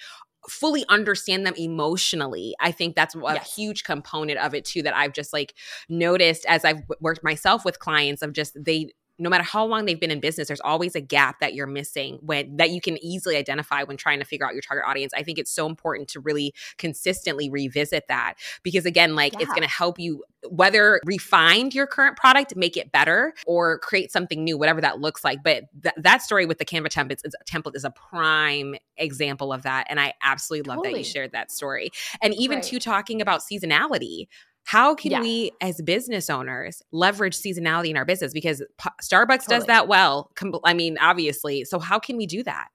[0.48, 2.54] fully understand them emotionally.
[2.60, 3.54] I think that's a yes.
[3.54, 5.54] huge component of it too that I've just like
[5.88, 9.98] noticed as I've worked myself with clients of just they no matter how long they've
[9.98, 13.36] been in business, there's always a gap that you're missing when that you can easily
[13.36, 15.12] identify when trying to figure out your target audience.
[15.14, 19.40] I think it's so important to really consistently revisit that because again, like yeah.
[19.40, 24.12] it's going to help you whether refine your current product, make it better, or create
[24.12, 25.42] something new, whatever that looks like.
[25.42, 29.62] But th- that story with the Canva templates is, template is a prime example of
[29.62, 30.94] that, and I absolutely love totally.
[30.94, 31.90] that you shared that story.
[32.22, 32.64] And even right.
[32.64, 34.28] to talking about seasonality,
[34.68, 35.22] how can yeah.
[35.22, 38.34] we, as business owners, leverage seasonality in our business?
[38.34, 38.62] Because
[39.02, 39.56] Starbucks totally.
[39.60, 40.30] does that well.
[40.62, 41.64] I mean, obviously.
[41.64, 42.68] So, how can we do that?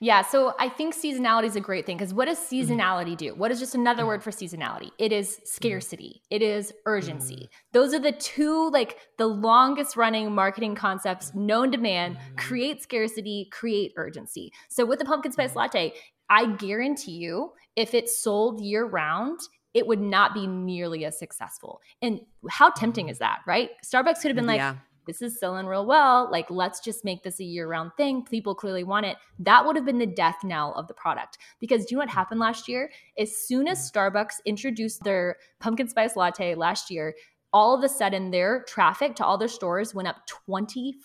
[0.00, 2.72] Yeah, so I think seasonality is a great thing because what does mm-hmm.
[2.72, 3.34] seasonality do?
[3.34, 4.08] What is just another mm-hmm.
[4.08, 4.90] word for seasonality?
[4.98, 5.44] It is mm-hmm.
[5.46, 6.20] scarcity.
[6.28, 7.48] It is urgency.
[7.72, 13.48] Those are the two like the longest running marketing concepts known to man, create scarcity,
[13.50, 14.52] create urgency.
[14.68, 15.94] So with the pumpkin spice latte,
[16.28, 19.40] I guarantee you if it's sold year round,
[19.74, 21.80] it would not be nearly as successful.
[22.02, 23.12] And how tempting mm-hmm.
[23.12, 23.70] is that, right?
[23.84, 24.76] Starbucks could have been like, yeah.
[25.06, 26.28] this is selling real well.
[26.30, 28.24] Like, let's just make this a year round thing.
[28.24, 29.16] People clearly want it.
[29.38, 31.38] That would have been the death knell of the product.
[31.60, 32.90] Because do you know what happened last year?
[33.18, 33.98] As soon as mm-hmm.
[33.98, 37.14] Starbucks introduced their pumpkin spice latte last year,
[37.52, 40.16] all of a sudden their traffic to all their stores went up
[40.50, 40.98] 25%.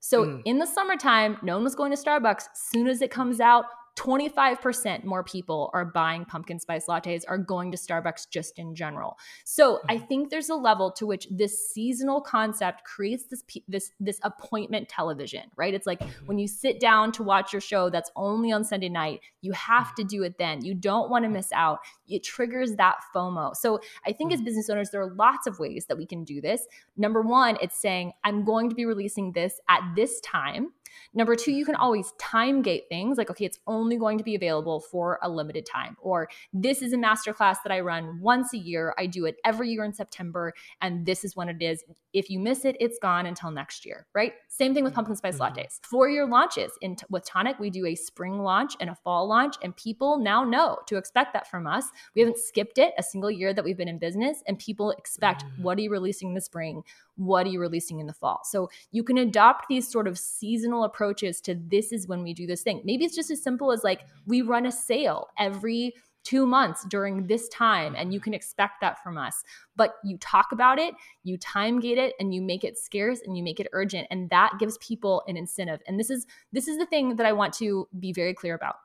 [0.00, 0.42] So mm.
[0.44, 2.44] in the summertime, no one was going to Starbucks.
[2.54, 3.66] Soon as it comes out,
[4.02, 9.16] 25% more people are buying pumpkin spice lattes, are going to Starbucks just in general.
[9.44, 10.06] So I mm-hmm.
[10.06, 15.42] think there's a level to which this seasonal concept creates this this this appointment television,
[15.56, 15.72] right?
[15.72, 16.26] It's like mm-hmm.
[16.26, 19.84] when you sit down to watch your show that's only on Sunday night, you have
[19.84, 20.02] mm-hmm.
[20.02, 20.64] to do it then.
[20.64, 21.78] You don't want to miss out.
[22.08, 23.54] It triggers that FOMO.
[23.54, 26.40] So I think as business owners, there are lots of ways that we can do
[26.40, 26.66] this.
[26.96, 30.72] Number one, it's saying, I'm going to be releasing this at this time
[31.14, 34.34] Number two, you can always time gate things like, okay, it's only going to be
[34.34, 35.96] available for a limited time.
[36.00, 38.94] Or this is a masterclass that I run once a year.
[38.98, 41.84] I do it every year in September, and this is when it is.
[42.12, 44.34] If you miss it, it's gone until next year, right?
[44.48, 45.58] Same thing with pumpkin spice mm-hmm.
[45.58, 45.80] lattes.
[45.82, 49.26] For your launches in t- with Tonic, we do a spring launch and a fall
[49.26, 51.86] launch, and people now know to expect that from us.
[52.14, 55.44] We haven't skipped it a single year that we've been in business, and people expect
[55.44, 55.62] mm-hmm.
[55.62, 56.82] what are you releasing in the spring?
[57.16, 58.40] What are you releasing in the fall?
[58.44, 62.46] So you can adopt these sort of seasonal approaches to this is when we do
[62.46, 62.80] this thing.
[62.84, 65.94] Maybe it's just as simple as like we run a sale every
[66.24, 69.42] two months during this time and you can expect that from us
[69.76, 70.94] but you talk about it
[71.24, 74.30] you time gate it and you make it scarce and you make it urgent and
[74.30, 77.52] that gives people an incentive and this is this is the thing that i want
[77.52, 78.76] to be very clear about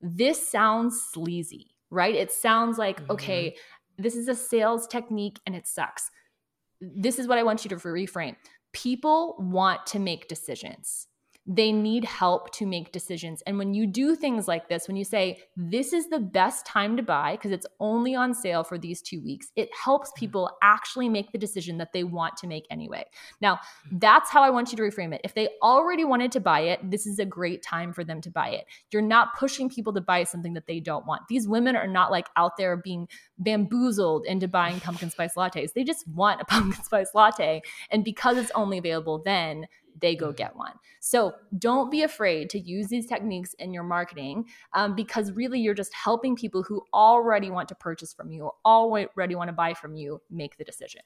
[0.00, 3.12] this sounds sleazy right it sounds like mm-hmm.
[3.12, 3.56] okay
[3.98, 6.10] this is a sales technique and it sucks
[6.80, 8.36] this is what I want you to reframe.
[8.72, 11.06] People want to make decisions
[11.46, 13.40] they need help to make decisions.
[13.46, 16.96] And when you do things like this, when you say, this is the best time
[16.96, 20.20] to buy because it's only on sale for these two weeks, it helps mm-hmm.
[20.20, 23.04] people actually make the decision that they want to make anyway.
[23.40, 23.60] Now,
[23.92, 25.20] that's how I want you to reframe it.
[25.22, 28.30] If they already wanted to buy it, this is a great time for them to
[28.30, 28.66] buy it.
[28.90, 31.22] You're not pushing people to buy something that they don't want.
[31.28, 35.74] These women are not like out there being bamboozled into buying pumpkin spice lattes.
[35.74, 37.62] They just want a pumpkin spice latte.
[37.90, 39.66] And because it's only available then,
[40.00, 40.36] they go mm-hmm.
[40.36, 40.72] get one.
[41.00, 45.74] So don't be afraid to use these techniques in your marketing um, because really you're
[45.74, 49.74] just helping people who already want to purchase from you or already want to buy
[49.74, 51.02] from you make the decision.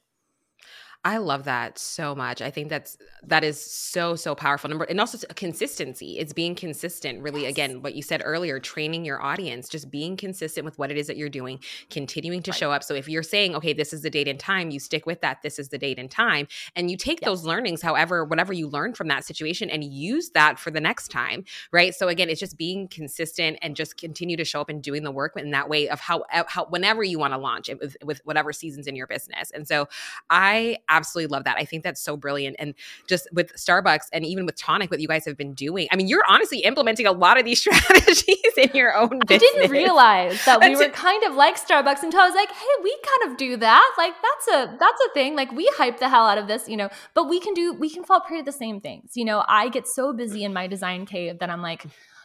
[1.03, 2.43] I love that so much.
[2.43, 4.69] I think that's that is so so powerful.
[4.69, 6.19] Number and also consistency.
[6.19, 7.23] It's being consistent.
[7.23, 7.53] Really, yes.
[7.53, 11.07] again, what you said earlier, training your audience, just being consistent with what it is
[11.07, 11.59] that you're doing,
[11.89, 12.59] continuing to right.
[12.59, 12.85] show up.
[12.85, 15.41] So if you're saying, okay, this is the date and time, you stick with that.
[15.43, 18.93] This is the date and time, and you take those learnings, however, whatever you learn
[18.93, 21.95] from that situation, and use that for the next time, right?
[21.95, 25.11] So again, it's just being consistent and just continue to show up and doing the
[25.11, 27.97] work in that way of how eh, how whenever you want to launch it with,
[28.05, 29.51] with whatever seasons in your business.
[29.51, 29.89] And so
[30.29, 31.57] I absolutely love that.
[31.57, 32.57] I think that's so brilliant.
[32.59, 32.75] And
[33.07, 36.09] just with Starbucks and even with Tonic, what you guys have been doing, I mean,
[36.09, 39.51] you're honestly implementing a lot of these strategies in your own business.
[39.55, 42.67] I didn't realize that we were kind of like Starbucks until I was like, hey,
[42.83, 43.95] we kind of do that.
[43.97, 45.37] Like that's a that's a thing.
[45.37, 47.89] Like we hype the hell out of this, you know, but we can do we
[47.89, 49.13] can fall prey to the same things.
[49.15, 51.85] You know, I get so busy in my design cave that I'm like,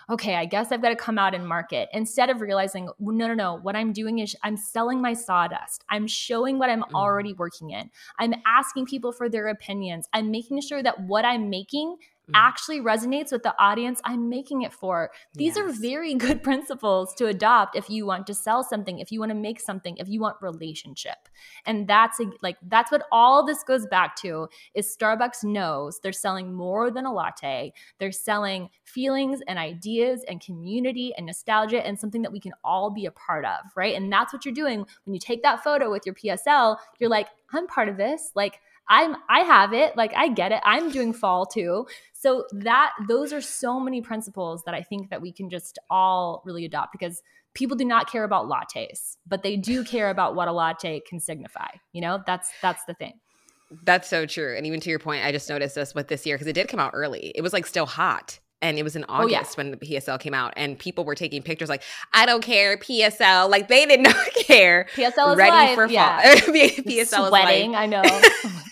[0.09, 3.33] okay, I guess I've got to come out and market instead of realizing, no, no,
[3.33, 5.83] no, what I'm doing is I'm selling my sawdust.
[5.89, 6.93] I'm showing what I'm mm.
[6.93, 7.89] already working in.
[8.19, 10.07] I'm asking people for their opinions.
[10.13, 11.97] I'm making sure that what I'm making.
[12.29, 12.31] Mm.
[12.33, 15.11] actually resonates with the audience I'm making it for.
[15.33, 15.65] These yes.
[15.65, 19.29] are very good principles to adopt if you want to sell something, if you want
[19.29, 21.29] to make something, if you want relationship.
[21.65, 26.11] And that's a, like that's what all this goes back to is Starbucks knows they're
[26.11, 27.73] selling more than a latte.
[27.99, 32.89] They're selling feelings and ideas and community and nostalgia and something that we can all
[32.89, 33.95] be a part of, right?
[33.95, 37.27] And that's what you're doing when you take that photo with your PSL, you're like,
[37.51, 38.31] I'm part of this.
[38.35, 38.59] Like
[38.89, 40.61] I'm I have it, like I get it.
[40.63, 41.87] I'm doing fall too.
[42.13, 46.43] So that those are so many principles that I think that we can just all
[46.45, 47.21] really adopt because
[47.53, 51.19] people do not care about lattes, but they do care about what a latte can
[51.19, 51.67] signify.
[51.93, 53.19] You know, that's that's the thing.
[53.83, 54.55] That's so true.
[54.55, 56.67] And even to your point, I just noticed this with this year because it did
[56.67, 57.31] come out early.
[57.33, 59.45] It was like still hot and it was in August oh, yeah.
[59.57, 63.49] when the PSL came out, and people were taking pictures like, "I don't care, PSL."
[63.49, 64.87] Like they did not care.
[64.95, 65.75] PSL is ready live.
[65.75, 65.93] for fall.
[65.93, 66.35] Yeah.
[66.39, 68.01] PSL Sweating, I know.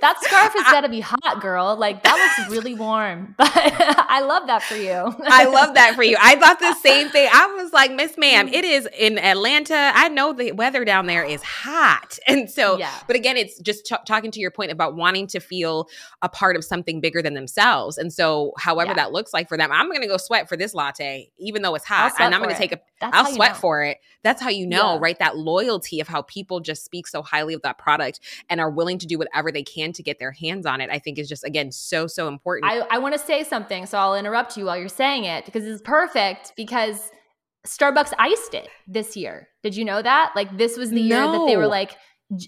[0.00, 1.76] that scarf has got to be hot, girl.
[1.76, 3.34] Like that looks really warm.
[3.48, 5.14] But I love that for you.
[5.24, 6.16] I love that for you.
[6.20, 7.28] I thought the same thing.
[7.32, 8.52] I was like, Miss Ma'am, mm.
[8.52, 9.92] it is in Atlanta.
[9.94, 12.78] I know the weather down there is hot, and so.
[12.78, 12.92] Yeah.
[13.06, 15.88] But again, it's just t- talking to your point about wanting to feel
[16.22, 18.94] a part of something bigger than themselves, and so however yeah.
[18.94, 21.74] that looks like for them, I'm going to go sweat for this latte, even though
[21.74, 22.80] it's hot, and I'm going to take a.
[23.02, 23.58] will sweat know.
[23.58, 23.98] for it.
[24.22, 24.98] That's how you know, yeah.
[25.00, 25.18] right?
[25.18, 28.98] That loyalty of how people just speak so highly of that product and are willing
[28.98, 31.44] to do whatever they can to get their hands on it, I think is just,
[31.44, 32.70] again, so, so important.
[32.70, 35.64] I, I want to say something, so I'll interrupt you while you're saying it because
[35.64, 37.10] it's perfect because
[37.66, 39.48] Starbucks iced it this year.
[39.62, 40.32] Did you know that?
[40.34, 41.16] Like, this was the no.
[41.16, 41.96] year that they were like,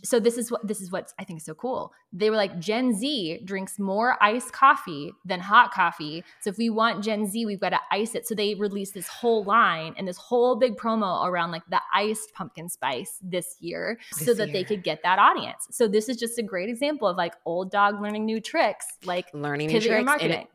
[0.02, 1.92] so this is what this is what I think is so cool.
[2.12, 6.22] They were like Gen Z drinks more iced coffee than hot coffee.
[6.40, 8.26] So if we want Gen Z, we've got to ice it.
[8.26, 12.34] So they released this whole line and this whole big promo around like the iced
[12.34, 14.52] pumpkin spice this year this so that year.
[14.52, 15.68] they could get that audience.
[15.70, 19.26] So this is just a great example of like old dog learning new tricks, like
[19.32, 20.46] learning new tricks marketing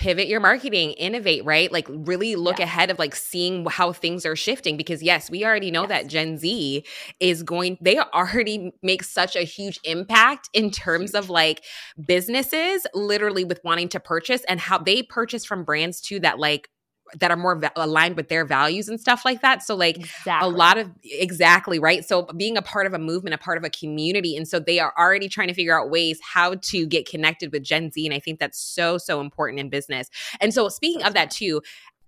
[0.00, 1.70] pivot your marketing, innovate, right?
[1.70, 2.64] Like really look yeah.
[2.64, 5.90] ahead of like seeing how things are shifting because yes, we already know yes.
[5.90, 6.84] that Gen Z
[7.20, 11.64] is going they already make such a huge impact in terms of like
[12.06, 16.70] businesses literally with wanting to purchase and how they purchase from brands too that like
[17.18, 19.62] that are more va- aligned with their values and stuff like that.
[19.62, 20.48] So like exactly.
[20.48, 22.04] a lot of exactly right.
[22.04, 24.78] So being a part of a movement, a part of a community, and so they
[24.78, 28.14] are already trying to figure out ways how to get connected with Gen Z, and
[28.14, 30.08] I think that's so so important in business.
[30.40, 31.62] And so speaking of that too,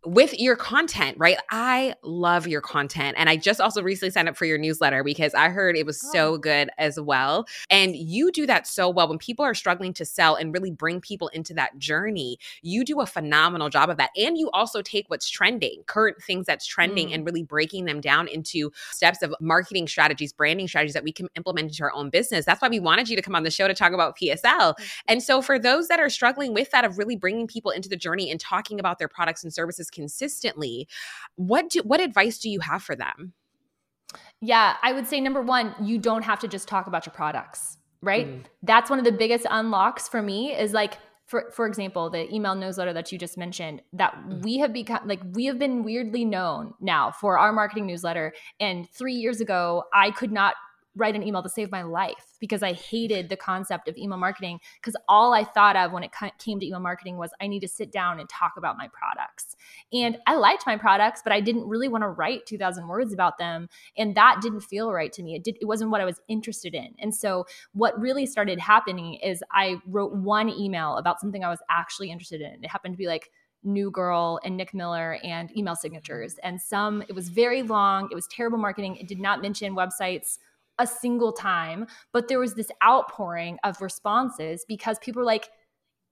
[0.05, 1.39] with your content, right?
[1.51, 3.17] I love your content.
[3.19, 6.03] And I just also recently signed up for your newsletter because I heard it was
[6.05, 6.11] oh.
[6.13, 7.47] so good as well.
[7.71, 11.01] And you do that so well when people are struggling to sell and really bring
[11.01, 12.39] people into that journey.
[12.63, 14.11] You do a phenomenal job of that.
[14.17, 17.15] And you also take what's trending, current things that's trending, mm.
[17.15, 21.29] and really breaking them down into steps of marketing strategies, branding strategies that we can
[21.37, 22.45] implement into our own business.
[22.45, 24.75] That's why we wanted you to come on the show to talk about PSL.
[25.07, 27.97] And so for those that are struggling with that, of really bringing people into the
[27.97, 30.89] journey and talking about their products and services consistently
[31.37, 33.33] what do what advice do you have for them
[34.41, 37.79] yeah i would say number one you don't have to just talk about your products
[38.03, 38.43] right mm.
[38.63, 42.55] that's one of the biggest unlocks for me is like for for example the email
[42.55, 44.43] newsletter that you just mentioned that mm.
[44.43, 48.89] we have become like we have been weirdly known now for our marketing newsletter and
[48.91, 50.55] 3 years ago I could not
[50.95, 53.29] write an email to save my life because I hated mm-hmm.
[53.29, 56.81] the concept of email marketing because all I thought of when it came to email
[56.81, 59.57] marketing was I need to sit down and talk about my products.
[59.93, 63.39] And I liked my products, but I didn't really want to write 2000 words about
[63.39, 65.35] them and that didn't feel right to me.
[65.35, 66.95] It did it wasn't what I was interested in.
[66.99, 71.61] And so what really started happening is I wrote one email about something I was
[71.71, 72.63] actually interested in.
[72.63, 73.31] It happened to be like
[73.65, 76.35] New Girl and Nick Miller and email signatures.
[76.35, 76.49] Mm-hmm.
[76.49, 78.09] And some, it was very long.
[78.11, 78.97] It was terrible marketing.
[78.97, 80.39] It did not mention websites
[80.79, 85.51] a single time, but there was this outpouring of responses because people were like,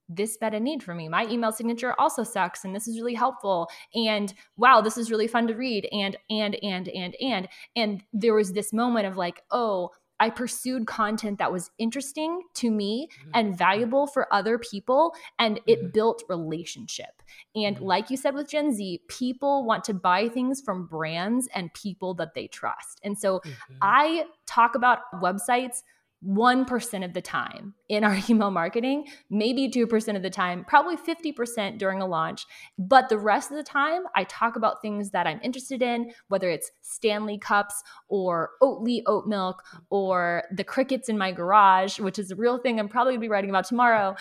[0.08, 1.08] this met a need for me.
[1.08, 3.68] My email signature also sucks and this is really helpful.
[3.94, 5.88] And wow, this is really fun to read.
[5.92, 7.48] And, and, and, and, and.
[7.76, 9.90] And there was this moment of like, oh,
[10.20, 13.30] I pursued content that was interesting to me mm-hmm.
[13.34, 15.88] and valuable for other people, and it mm-hmm.
[15.88, 17.22] built relationship.
[17.54, 17.84] And mm-hmm.
[17.84, 22.14] like you said with Gen Z, people want to buy things from brands and people
[22.14, 23.00] that they trust.
[23.02, 23.74] And so mm-hmm.
[23.82, 25.82] I talk about websites
[26.26, 31.76] 1% of the time in our email marketing, maybe 2% of the time, probably 50%
[31.76, 32.46] during a launch.
[32.78, 36.48] But the rest of the time, I talk about things that I'm interested in, whether
[36.48, 42.30] it's Stanley cups or Oatly oat milk or the crickets in my garage, which is
[42.30, 44.14] a real thing I'm probably gonna be writing about tomorrow.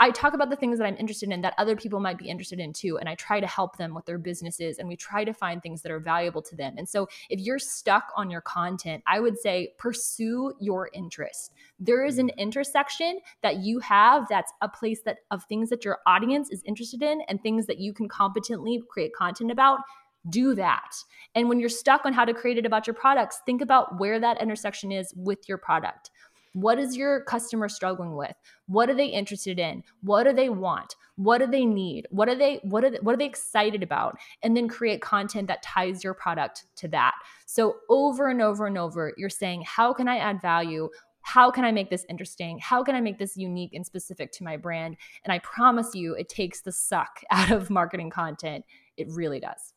[0.00, 2.58] I talk about the things that I'm interested in that other people might be interested
[2.58, 2.98] in too.
[2.98, 5.82] And I try to help them with their businesses and we try to find things
[5.82, 6.74] that are valuable to them.
[6.78, 11.52] And so if you're stuck on your content, I would say pursue your interest.
[11.80, 15.98] There is an intersection that you have that's a place that of things that your
[16.06, 19.80] audience is interested in and things that you can competently create content about
[20.28, 20.92] do that.
[21.34, 24.20] And when you're stuck on how to create it about your products, think about where
[24.20, 26.10] that intersection is with your product.
[26.52, 28.34] What is your customer struggling with?
[28.66, 29.84] What are they interested in?
[30.02, 30.96] What do they want?
[31.14, 32.08] What do they need?
[32.10, 34.18] What are they what are they, what are they excited about?
[34.42, 37.14] And then create content that ties your product to that.
[37.46, 40.88] So over and over and over, you're saying, "How can I add value?
[41.22, 42.58] How can I make this interesting?
[42.58, 46.14] How can I make this unique and specific to my brand?" And I promise you,
[46.14, 48.64] it takes the suck out of marketing content.
[48.96, 49.74] It really does.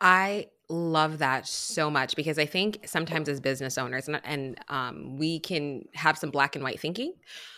[0.00, 5.16] I love that so much because I think sometimes as business owners and, and um,
[5.16, 7.14] we can have some black and white thinking.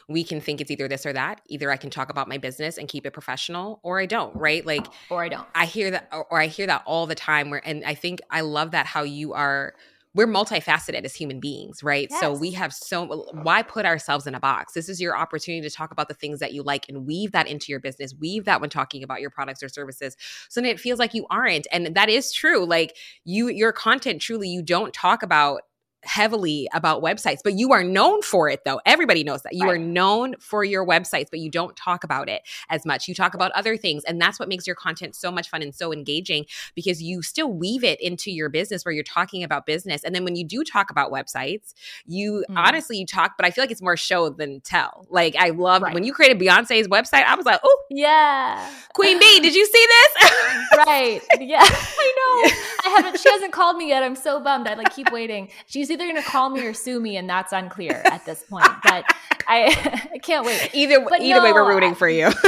[0.09, 1.41] We can think it's either this or that.
[1.49, 4.35] Either I can talk about my business and keep it professional, or I don't.
[4.35, 4.65] Right?
[4.65, 5.47] Like, or I don't.
[5.55, 7.51] I hear that, or, or I hear that all the time.
[7.51, 9.75] Where and I think I love that how you are
[10.15, 12.09] we're multifaceted as human beings, right?
[12.11, 12.21] Yes.
[12.21, 14.73] So we have so why put ourselves in a box?
[14.73, 17.47] This is your opportunity to talk about the things that you like and weave that
[17.47, 20.17] into your business, weave that when talking about your products or services.
[20.49, 21.67] So then it feels like you aren't.
[21.71, 22.65] And that is true.
[22.65, 25.63] Like you your content truly you don't talk about
[26.03, 28.81] heavily about websites, but you are known for it though.
[28.87, 29.55] Everybody knows that.
[29.55, 29.75] You right.
[29.75, 33.09] are known for your websites, but you don't talk about it as much.
[33.09, 34.05] You talk about other things.
[34.05, 37.53] And that's what makes your content so much fun and so engaging because you still
[37.53, 40.03] weave it into your business where you're talking about business.
[40.05, 41.75] And then when you do talk about websites,
[42.07, 42.57] you mm.
[42.57, 45.07] honestly you talk, but I feel like it's more show than tell.
[45.11, 45.95] Like I love right.
[45.95, 48.71] when you created Beyonce's website, I was like, oh yeah.
[48.95, 50.33] Queen B, did you see this?
[50.77, 51.21] right.
[51.41, 51.61] Yeah.
[51.63, 52.51] I know.
[52.85, 54.03] I haven't she hasn't called me yet.
[54.03, 54.67] I'm so bummed.
[54.67, 55.51] I like keep waiting.
[55.67, 58.67] She's either going to call me or sue me, and that's unclear at this point.
[58.85, 59.05] But
[59.47, 60.71] I, I can't wait.
[60.73, 62.27] Either but either no, way, we're rooting for you.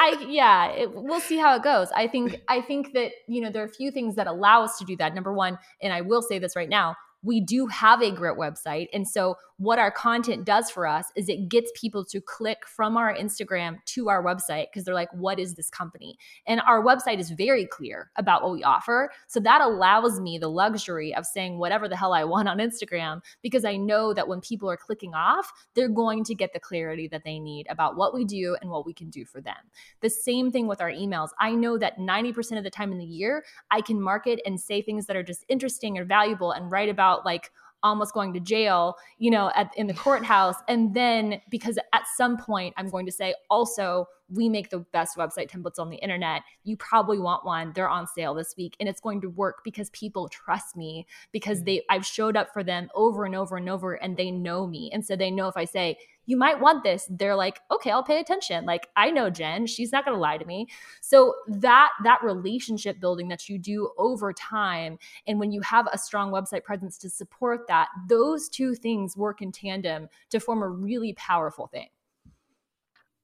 [0.00, 1.88] I yeah, it, we'll see how it goes.
[1.94, 4.78] I think I think that you know there are a few things that allow us
[4.78, 5.14] to do that.
[5.14, 8.88] Number one, and I will say this right now, we do have a grit website.
[8.92, 12.96] And so, what our content does for us is it gets people to click from
[12.96, 16.16] our Instagram to our website because they're like, what is this company?
[16.46, 19.10] And our website is very clear about what we offer.
[19.28, 23.20] So, that allows me the luxury of saying whatever the hell I want on Instagram
[23.42, 27.06] because I know that when people are clicking off, they're going to get the clarity
[27.08, 29.56] that they need about what we do and what we can do for them.
[30.00, 31.28] The same thing with our emails.
[31.38, 34.82] I know that 90% of the time in the year, I can market and say
[34.82, 37.50] things that are just interesting or valuable and write about like
[37.84, 40.56] almost going to jail, you know, at, in the courthouse.
[40.66, 45.16] And then because at some point I'm going to say, also, we make the best
[45.16, 46.42] website templates on the internet.
[46.64, 47.72] You probably want one.
[47.74, 48.74] They're on sale this week.
[48.80, 51.66] And it's going to work because people trust me because mm.
[51.66, 54.90] they I've showed up for them over and over and over and they know me.
[54.92, 57.06] And so they know if I say, you might want this.
[57.10, 58.64] They're like okay i'll pay attention.
[58.64, 59.66] Like i know jen.
[59.66, 60.66] She's not going to lie to me.
[61.00, 65.98] So that that relationship building that you do over time and when you have a
[65.98, 70.68] strong website presence to support that those two things work in tandem to form a
[70.68, 71.88] really powerful thing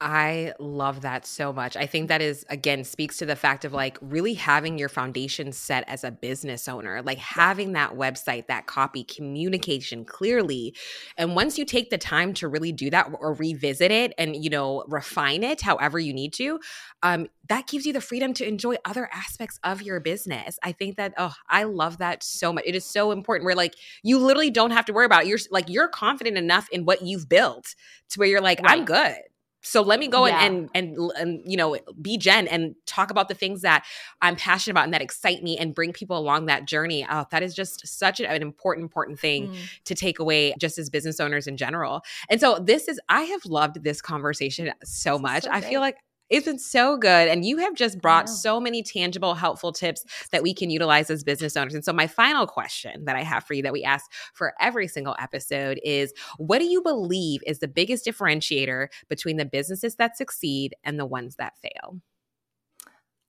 [0.02, 1.76] I love that so much.
[1.76, 5.52] I think that is, again, speaks to the fact of like really having your foundation
[5.52, 10.74] set as a business owner, like having that website, that copy, communication clearly.
[11.18, 14.48] And once you take the time to really do that or revisit it and, you
[14.48, 16.60] know, refine it however you need to,
[17.02, 20.58] um, that gives you the freedom to enjoy other aspects of your business.
[20.62, 22.64] I think that, oh, I love that so much.
[22.66, 25.28] It is so important where like you literally don't have to worry about it.
[25.28, 27.74] You're like, you're confident enough in what you've built
[28.10, 28.78] to where you're like, right.
[28.78, 29.16] I'm good
[29.62, 30.44] so let me go yeah.
[30.44, 33.84] and, and and and you know be Jen and talk about the things that
[34.22, 37.06] I'm passionate about and that excite me and bring people along that journey.
[37.08, 39.56] Oh, that is just such an important important thing mm.
[39.84, 42.02] to take away just as business owners in general.
[42.28, 45.44] And so this is I have loved this conversation so much.
[45.44, 45.96] So I feel like
[46.30, 47.28] It's been so good.
[47.28, 51.24] And you have just brought so many tangible, helpful tips that we can utilize as
[51.24, 51.74] business owners.
[51.74, 54.86] And so, my final question that I have for you that we ask for every
[54.86, 60.16] single episode is what do you believe is the biggest differentiator between the businesses that
[60.16, 62.00] succeed and the ones that fail?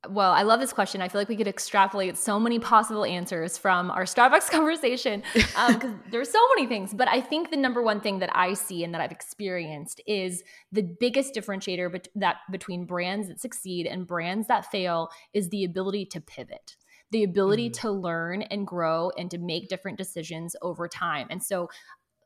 [0.09, 0.99] Well, I love this question.
[0.99, 5.83] I feel like we could extrapolate so many possible answers from our Starbucks conversation because
[5.83, 6.91] um, there's so many things.
[6.91, 10.43] But I think the number one thing that I see and that I've experienced is
[10.71, 15.63] the biggest differentiator bet- that between brands that succeed and brands that fail is the
[15.65, 16.75] ability to pivot
[17.11, 17.73] the ability mm.
[17.73, 21.27] to learn and grow and to make different decisions over time.
[21.29, 21.69] And so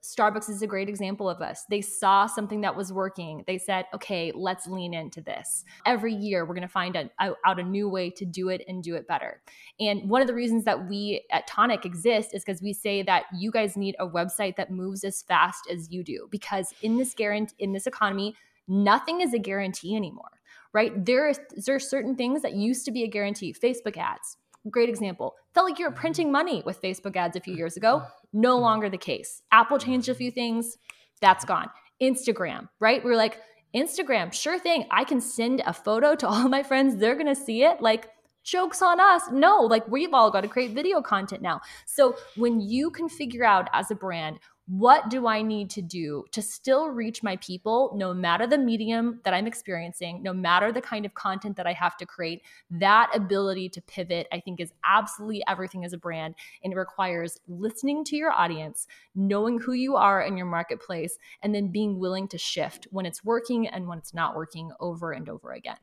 [0.06, 1.66] Starbucks is a great example of us.
[1.70, 3.44] They saw something that was working.
[3.48, 5.66] They said, okay, let's lean into this.
[5.86, 8.84] Every year, we're going to find a, out a new way to do it and
[8.84, 9.42] do it better.
[9.80, 13.24] And one of the reasons that we at Tonic exist is because we say that
[13.36, 16.28] you guys need a website that moves as fast as you do.
[16.30, 18.36] Because in this guarantee, in this economy,
[18.68, 20.40] nothing is a guarantee anymore,
[20.72, 21.04] right?
[21.04, 21.34] There are,
[21.66, 23.54] there are certain things that used to be a guarantee.
[23.54, 24.38] Facebook ads,
[24.70, 25.36] great example.
[25.54, 28.04] Felt like you were printing money with Facebook ads a few years ago.
[28.36, 28.64] No mm-hmm.
[28.64, 29.42] longer the case.
[29.52, 30.18] Apple changed a mm-hmm.
[30.20, 30.78] few things.
[31.22, 31.70] That's gone.
[32.02, 33.04] Instagram, right?
[33.04, 33.40] We are like,
[33.74, 34.86] Instagram, sure thing.
[34.92, 36.98] I can send a photo to all my friends.
[36.98, 37.82] They're going to see it.
[37.82, 38.10] Like,
[38.44, 39.24] jokes on us.
[39.32, 41.60] No, like we've all got to create video content now.
[41.88, 44.38] So when you can figure out as a brand
[44.68, 49.20] what do I need to do to still reach my people, no matter the medium
[49.24, 52.42] that I'm experiencing, no matter the kind of content that I have to create?
[52.72, 56.34] That ability to pivot, I think, is absolutely everything as a brand.
[56.64, 61.54] And it requires listening to your audience, knowing who you are in your marketplace, and
[61.54, 65.30] then being willing to shift when it's working and when it's not working over and
[65.30, 65.78] over again.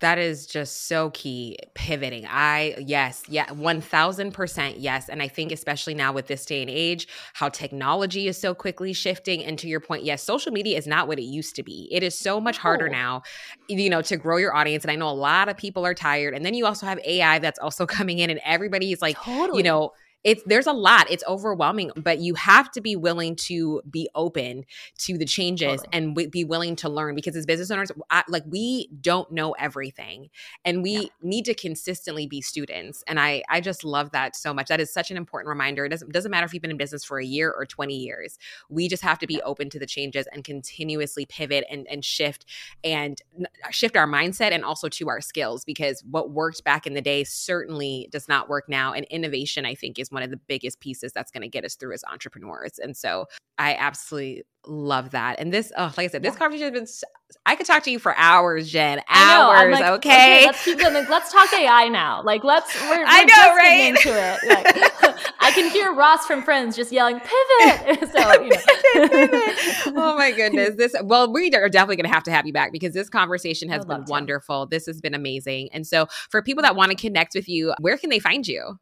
[0.00, 1.58] That is just so key.
[1.74, 2.26] Pivoting.
[2.28, 5.08] I, yes, yeah, 1000% yes.
[5.08, 8.92] And I think, especially now with this day and age, how technology is so quickly
[8.92, 9.44] shifting.
[9.44, 11.88] And to your point, yes, social media is not what it used to be.
[11.90, 13.22] It is so much harder now,
[13.68, 14.84] you know, to grow your audience.
[14.84, 16.34] And I know a lot of people are tired.
[16.34, 19.58] And then you also have AI that's also coming in, and everybody's like, totally.
[19.58, 19.92] you know,
[20.24, 24.64] it's there's a lot it's overwhelming but you have to be willing to be open
[24.98, 28.44] to the changes and w- be willing to learn because as business owners I, like
[28.46, 30.28] we don't know everything
[30.64, 31.08] and we yeah.
[31.22, 34.68] need to consistently be students and i i just love that so much.
[34.68, 35.84] That is such an important reminder.
[35.84, 38.38] It doesn't, doesn't matter if you've been in business for a year or 20 years
[38.68, 42.44] we just have to be open to the changes and continuously pivot and, and shift
[42.84, 46.94] and uh, shift our mindset and also to our skills because what worked back in
[46.94, 50.36] the day certainly does not work now and innovation i think is one of the
[50.36, 52.78] biggest pieces that's going to get us through as entrepreneurs.
[52.78, 53.26] And so
[53.58, 55.38] I absolutely love that.
[55.38, 56.86] And this, oh, like I said, this conversation has been.
[56.86, 57.06] So,
[57.44, 59.00] I could talk to you for hours, Jen.
[59.08, 59.94] Hours, like, okay?
[59.94, 60.46] okay?
[60.46, 60.94] Let's keep going.
[60.94, 62.22] Like, let's talk AI now.
[62.22, 62.72] Like, let's.
[62.82, 63.88] We're, we're I know, right?
[63.88, 64.38] Into it.
[64.48, 68.56] Like, I can hear Ross from Friends just yelling, "Pivot!" so, you know.
[68.92, 69.96] pivot.
[69.96, 70.76] Oh my goodness!
[70.76, 70.94] This.
[71.02, 73.84] Well, we are definitely going to have to have you back because this conversation has
[73.84, 74.66] been wonderful.
[74.66, 75.68] This has been amazing.
[75.72, 78.78] And so, for people that want to connect with you, where can they find you?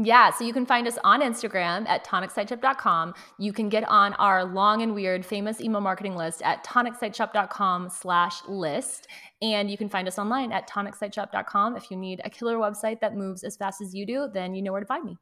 [0.00, 3.14] Yeah, so you can find us on Instagram at tonicsiteshop.com.
[3.36, 8.46] You can get on our long and weird famous email marketing list at tonicsiteshop.com slash
[8.46, 9.08] list.
[9.42, 11.76] And you can find us online at tonicsiteshop.com.
[11.76, 14.62] If you need a killer website that moves as fast as you do, then you
[14.62, 15.18] know where to find me.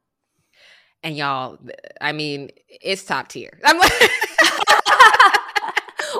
[1.01, 1.57] And y'all,
[1.99, 3.59] I mean, it's top tier.
[3.65, 3.91] I'm like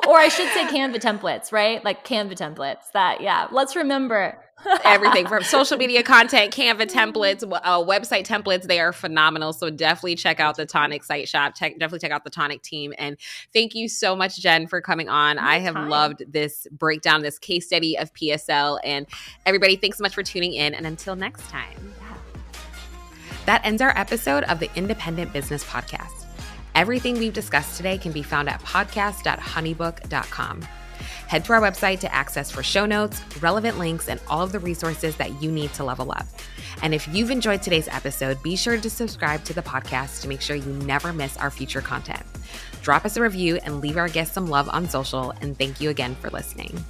[0.07, 1.83] or I should say Canva templates, right?
[1.85, 2.91] Like Canva templates.
[2.93, 4.43] That, yeah, let's remember
[4.83, 8.63] everything from social media content, Canva templates, uh, website templates.
[8.63, 9.53] They are phenomenal.
[9.53, 11.55] So definitely check out the Tonic site shop.
[11.55, 12.93] Check, definitely check out the Tonic team.
[12.97, 13.17] And
[13.53, 15.37] thank you so much, Jen, for coming on.
[15.37, 18.79] I have loved this breakdown, this case study of PSL.
[18.83, 19.07] And
[19.45, 20.73] everybody, thanks so much for tuning in.
[20.73, 21.93] And until next time.
[23.45, 26.25] That ends our episode of the Independent Business Podcast.
[26.75, 30.67] Everything we've discussed today can be found at podcast.honeybook.com.
[31.27, 34.59] Head to our website to access for show notes, relevant links, and all of the
[34.59, 36.25] resources that you need to level up.
[36.81, 40.41] And if you've enjoyed today's episode, be sure to subscribe to the podcast to make
[40.41, 42.23] sure you never miss our future content.
[42.81, 45.31] Drop us a review and leave our guests some love on social.
[45.41, 46.83] And thank you again for listening.